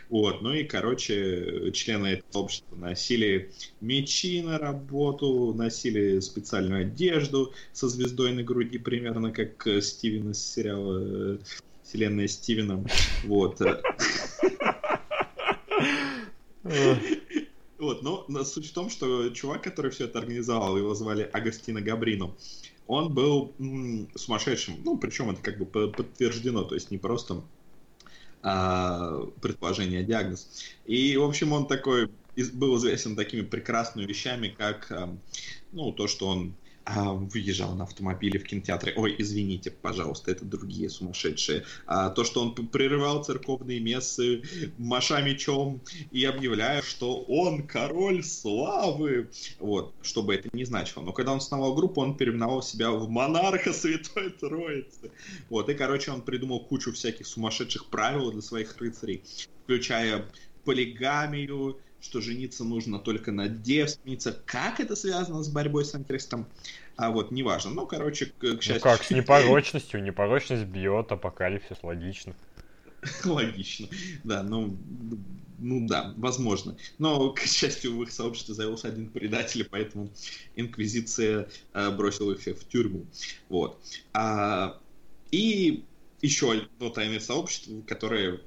[0.10, 3.52] Вот, ну и, короче, члены этого общества носили
[3.82, 10.46] мечи на работу, носили специальную одежду со звездой на груди, примерно как э, Стивен из
[10.46, 11.38] сериала э,
[11.84, 12.84] «Вселенная Стивена».
[13.24, 13.60] Вот.
[17.86, 22.36] Вот, но, суть в том, что чувак, который все это организовал, его звали Агастино Габрино,
[22.88, 24.84] он был м, сумасшедшим.
[24.84, 27.44] Ну, причем это как бы по- подтверждено, то есть не просто
[28.42, 30.64] а, предположение, а диагноз.
[30.86, 32.12] И, в общем, он такой
[32.54, 35.22] был известен такими прекрасными вещами, как ам,
[35.72, 38.94] ну, то, что он а, выезжал на автомобиле в кинотеатре.
[38.96, 41.66] Ой, извините, пожалуйста, это другие сумасшедшие.
[41.88, 44.44] А, то, что он прерывал церковные мессы,
[44.78, 45.82] маша мечом
[46.12, 49.30] и объявляя, что он король славы.
[49.60, 51.02] Вот, что бы это ни значило.
[51.02, 55.12] Но когда он основал группу, он переименовал себя в монарха Святой Троицы.
[55.50, 59.24] Вот, и, короче, он придумал кучу всяких сумасшедших правил для своих рыцарей,
[59.64, 60.26] включая
[60.66, 64.38] полигамию, что жениться нужно только на девственнице.
[64.46, 66.46] Как это связано с борьбой с антихристом?
[66.96, 67.72] А вот, неважно.
[67.72, 68.82] Ну, короче, к, к Ну счастью...
[68.82, 70.04] как, с непорочностью.
[70.04, 72.36] Непорочность бьет, апокалипсис, логично.
[73.26, 73.88] Логично.
[74.24, 74.78] Да, ну,
[75.58, 76.78] ну да, возможно.
[77.00, 80.10] Но, к счастью, в их сообществе завелся один предатель, поэтому
[80.56, 83.06] Инквизиция э, бросила их всех в тюрьму.
[83.50, 83.80] Вот.
[84.14, 84.80] А,
[85.32, 85.84] и
[86.22, 88.42] еще одно тайное сообщество, которое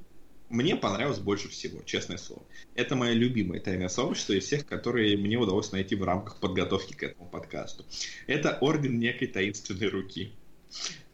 [0.48, 2.42] мне понравилось больше всего, честное слово.
[2.74, 7.02] Это мое любимое тайное сообщество из всех, которые мне удалось найти в рамках подготовки к
[7.02, 7.84] этому подкасту.
[8.26, 10.32] Это Орден некой таинственной руки.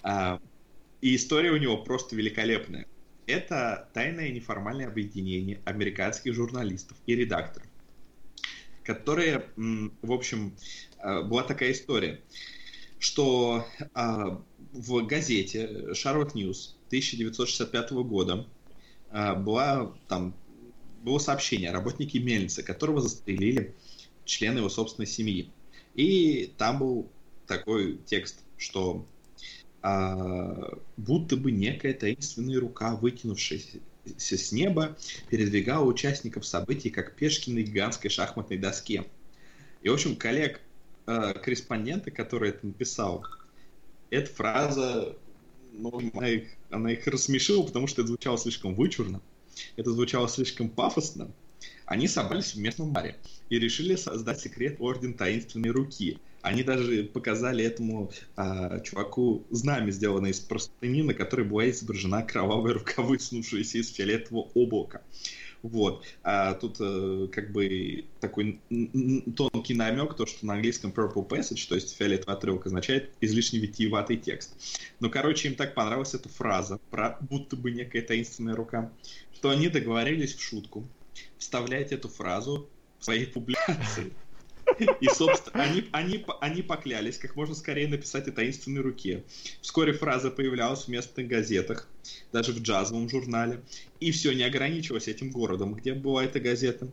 [0.03, 0.41] А,
[1.01, 2.87] и история у него просто великолепная.
[3.26, 7.66] Это тайное неформальное объединение американских журналистов и редакторов,
[8.85, 10.55] которые, в общем,
[10.99, 12.20] э, была такая история,
[12.99, 18.54] что а, в газете Charlotte News 1965 года а,
[19.15, 20.35] была там
[21.05, 23.75] было сообщение о работнике мельницы, которого застрелили
[24.25, 25.51] члены его собственной семьи.
[25.95, 27.11] И там был
[27.47, 29.07] такой текст, что
[29.83, 33.81] а, будто бы некая таинственная рука, вытянувшаяся
[34.17, 34.97] с неба,
[35.29, 39.05] передвигала участников событий, как пешки на гигантской шахматной доске.
[39.83, 40.62] И, в общем, коллег
[41.07, 43.27] а, корреспондента, который это написал,
[44.09, 45.17] эта фраза,
[45.73, 49.20] ну, она, их, она их рассмешила, потому что это звучало слишком вычурно,
[49.77, 51.31] это звучало слишком пафосно.
[51.87, 53.16] Они собрались в местном баре
[53.49, 60.31] и решили создать секрет Орден Таинственной Руки– они даже показали этому а, чуваку знамя, сделанное
[60.31, 65.01] из простыни, на которой была изображена кровавая рука, высунувшаяся из фиолетового облака.
[65.65, 66.05] Вот.
[66.23, 68.61] А тут э, как бы такой
[69.35, 74.19] тонкий намек, то, что на английском purple passage, то есть фиолетовый отрывок, означает излишне витиеватый
[74.19, 74.55] текст.
[75.01, 78.93] Но, короче, им так понравилась эта фраза про будто бы некая таинственная рука,
[79.33, 80.87] что они договорились в шутку
[81.39, 84.12] вставлять эту фразу в своей публикации.
[85.01, 89.25] И, собственно, они, они, они поклялись как можно скорее написать о таинственной руке.
[89.61, 91.89] Вскоре фраза появлялась в местных газетах,
[92.33, 93.62] даже в джазовом журнале.
[94.01, 96.89] И все не ограничивалось этим городом, где была эта газета.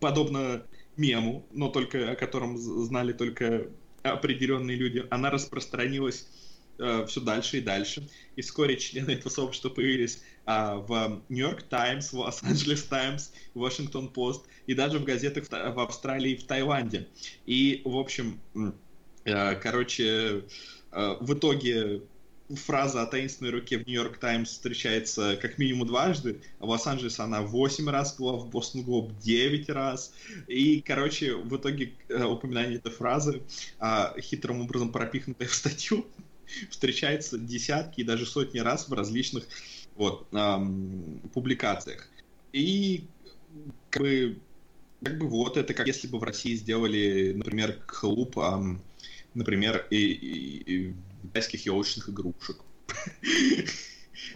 [0.00, 0.62] Подобно
[0.96, 3.68] мему, но только о котором знали только
[4.02, 6.26] определенные люди, она распространилась
[6.80, 8.08] э, все дальше и дальше.
[8.36, 14.08] И вскоре члены этого сообщества появились а, в Нью-Йорк Таймс, в Лос-Анджелес Таймс, в Вашингтон
[14.08, 17.06] Пост и даже в газетах в Австралии и в Таиланде.
[17.46, 18.40] И, в общем,
[19.24, 20.44] э, короче,
[20.92, 22.02] э, в итоге
[22.56, 27.42] фраза о таинственной руке в Нью-Йорк Таймс встречается как минимум дважды, а в Лос-Анджелес она
[27.42, 30.12] 8 раз была, в Бостон Глоб 9 раз.
[30.48, 33.42] И, короче, в итоге э, упоминание этой фразы,
[33.78, 36.06] а, хитрым образом пропихнутая в статью,
[36.70, 39.46] встречается десятки и даже сотни раз в различных
[39.94, 42.08] вот, эм, публикациях.
[42.52, 43.08] И
[43.90, 44.38] как бы,
[45.04, 48.82] как бы вот это как если бы в России сделали, например, клуб, эм,
[49.34, 52.58] например, и, и, и китайских елочных игрушек.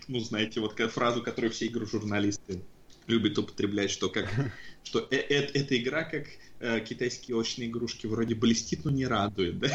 [0.09, 2.65] Ну, знаете, вот фразу, которую все игры журналисты
[3.07, 4.29] любят употреблять, что как
[4.83, 6.27] что э -э эта игра как
[6.61, 9.69] э, китайские елочные игрушки вроде блестит, но не радует, да?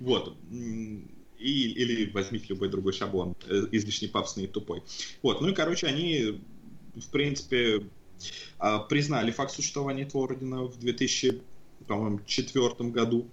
[0.00, 0.38] вот
[1.42, 4.82] и, или возьмите любой другой шаблон, э, излишне пафосный и тупой.
[5.22, 6.40] Вот, ну и, короче, они,
[6.94, 7.84] в принципе,
[8.58, 13.28] а, признали факт существования этого ордена в 2004 году.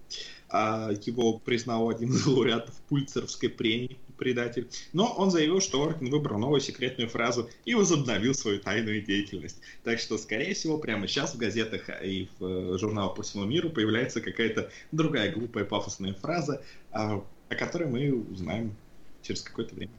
[0.50, 4.70] А, его признал один из лауреатов Пульцеровской премии, предатель.
[4.94, 9.60] Но он заявил, что Орден выбрал новую секретную фразу и возобновил свою тайную деятельность.
[9.84, 13.70] Так что, скорее всего, прямо сейчас в газетах и в э, журналах по всему миру
[13.70, 18.76] появляется какая-то другая глупая пафосная фраза, а, о которой мы узнаем
[19.22, 19.92] через какое-то время.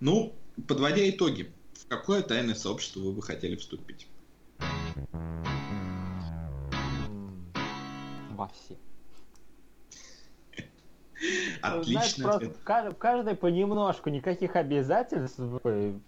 [0.00, 0.32] Ну,
[0.66, 4.06] подводя итоги, в какое тайное сообщество вы бы хотели вступить?
[8.30, 8.76] Во все.
[11.60, 12.32] Отлично.
[12.32, 15.40] Знаешь, просто каждый понемножку, никаких обязательств,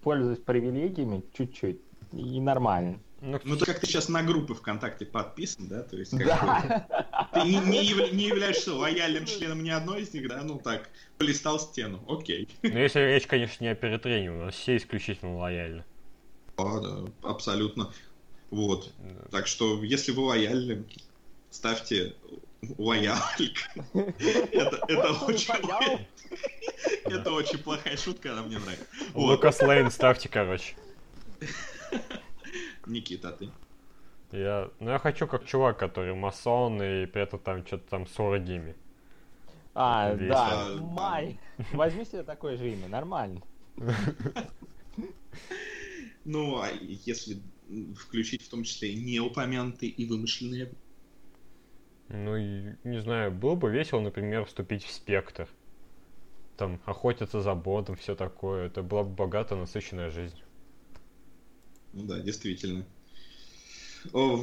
[0.02, 1.80] пользуясь привилегиями чуть-чуть.
[2.12, 2.98] И нормально.
[3.24, 5.82] Ну, ну ты как ты сейчас на группы ВКонтакте подписан, да?
[5.82, 6.86] То есть как да.
[7.32, 10.42] бы, ты не, не, яв, не являешься лояльным членом ни одной из них, да?
[10.42, 12.48] Ну так, полистал стену, окей.
[12.62, 15.84] Ну если речь, конечно, не о перетрении, у нас все исключительно лояльны.
[16.58, 17.92] А, да, абсолютно.
[18.50, 18.92] Вот.
[18.98, 19.38] Да.
[19.38, 20.84] Так что, если вы лояльны,
[21.50, 22.14] ставьте
[22.76, 23.70] лояльк.
[23.94, 25.54] Это, это очень...
[27.04, 28.84] Это очень плохая шутка, она мне нравится.
[29.14, 30.74] Лукас Лейн ставьте, короче.
[32.86, 33.50] Никита, а ты?
[34.32, 38.18] Я, ну я хочу как чувак, который масон и при этом там что-то там с
[38.18, 38.74] оргиями.
[39.74, 40.76] А, Весело.
[40.76, 41.38] да, Май.
[41.72, 43.40] Возьми себе такое же имя, нормально.
[46.26, 47.42] Ну, а если
[47.98, 50.72] включить в том числе неупомянутые и вымышленные?
[52.08, 55.48] Ну, не знаю, было бы весело, например, вступить в спектр.
[56.56, 58.68] Там охотиться за ботом, все такое.
[58.68, 60.40] Это была бы богатая, насыщенная жизнь.
[61.94, 62.84] Ну да, действительно.
[64.12, 64.42] О,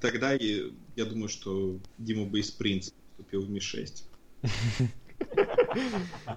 [0.00, 0.64] тогда я,
[0.96, 4.04] я думаю, что Дима бы из принципа вступил в Ми-6.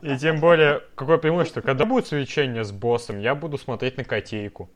[0.01, 4.69] И тем более, какое преимущество, когда будет свечение с боссом, я буду смотреть на котейку.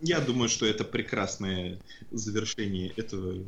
[0.00, 1.78] Я думаю, что это прекрасное
[2.10, 3.44] завершение этого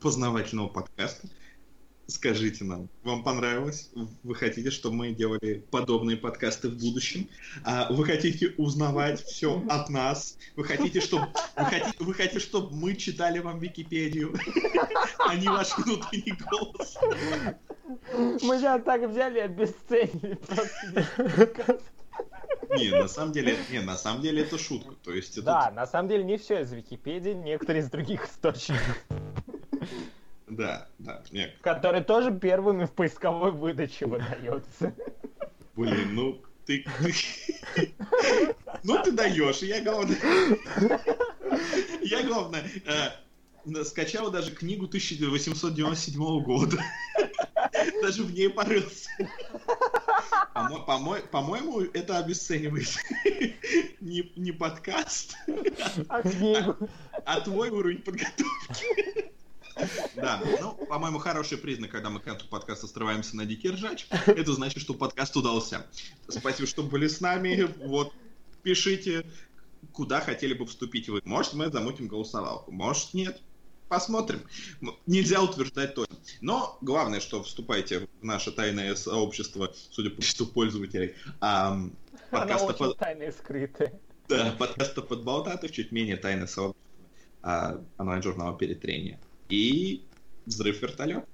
[0.00, 1.28] познавательного подкаста.
[2.08, 3.90] Скажите нам, вам понравилось?
[4.22, 7.28] Вы хотите, чтобы мы делали подобные подкасты в будущем?
[7.64, 10.38] А вы хотите узнавать все от нас?
[10.54, 11.26] Вы хотите, чтобы
[11.56, 14.36] вы хотите, вы хотите, чтобы мы читали вам Википедию,
[15.18, 16.96] а не ваш внутренний голос?
[18.42, 20.38] Мы сейчас так взяли и обесценили.
[22.70, 24.94] Не, на самом деле, не, на самом деле это шутка.
[25.02, 29.04] То есть это Да, на самом деле не все из Википедии, некоторые из других источников,
[30.56, 34.94] Да, да, не, которые тоже первыми в поисковой выдаче выдаются.
[35.74, 37.94] блин, ну ты, ты-
[38.82, 40.16] ну ты даешь, я главное,
[42.02, 46.78] я главное э, скачал даже книгу 1897 года,
[48.02, 49.10] даже в ней порылся.
[50.54, 52.88] Помо- помо- По-моему, это обесценивает
[54.00, 55.36] не, не подкаст,
[56.08, 56.76] А книгу?
[57.26, 59.30] а твой уровень подготовки.
[60.14, 64.06] Да, ну, по-моему, хороший признак, когда мы к концу подкаста срываемся на дикий ржач.
[64.26, 65.86] Это значит, что подкаст удался.
[66.28, 67.68] Спасибо, что были с нами.
[67.84, 68.12] Вот,
[68.62, 69.26] пишите,
[69.92, 71.20] куда хотели бы вступить вы.
[71.24, 73.40] Может, мы замутим голосовалку, может, нет.
[73.88, 74.40] Посмотрим.
[75.06, 76.16] Нельзя утверждать точно.
[76.40, 81.90] Но главное, что вступайте в наше тайное сообщество, судя по количеству пользователей, Она
[82.30, 83.92] подкаста под- тайная и скрытая.
[84.28, 86.82] да, подкаста подболтатых, чуть менее тайное сообщество
[87.42, 90.06] а, онлайн-журнала «Перетрение» и
[90.44, 91.26] взрыв вертолета.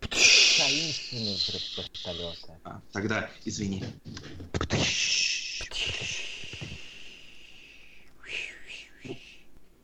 [0.00, 2.60] Таинственный взрыв вертолета.
[2.64, 3.84] А, тогда, извини.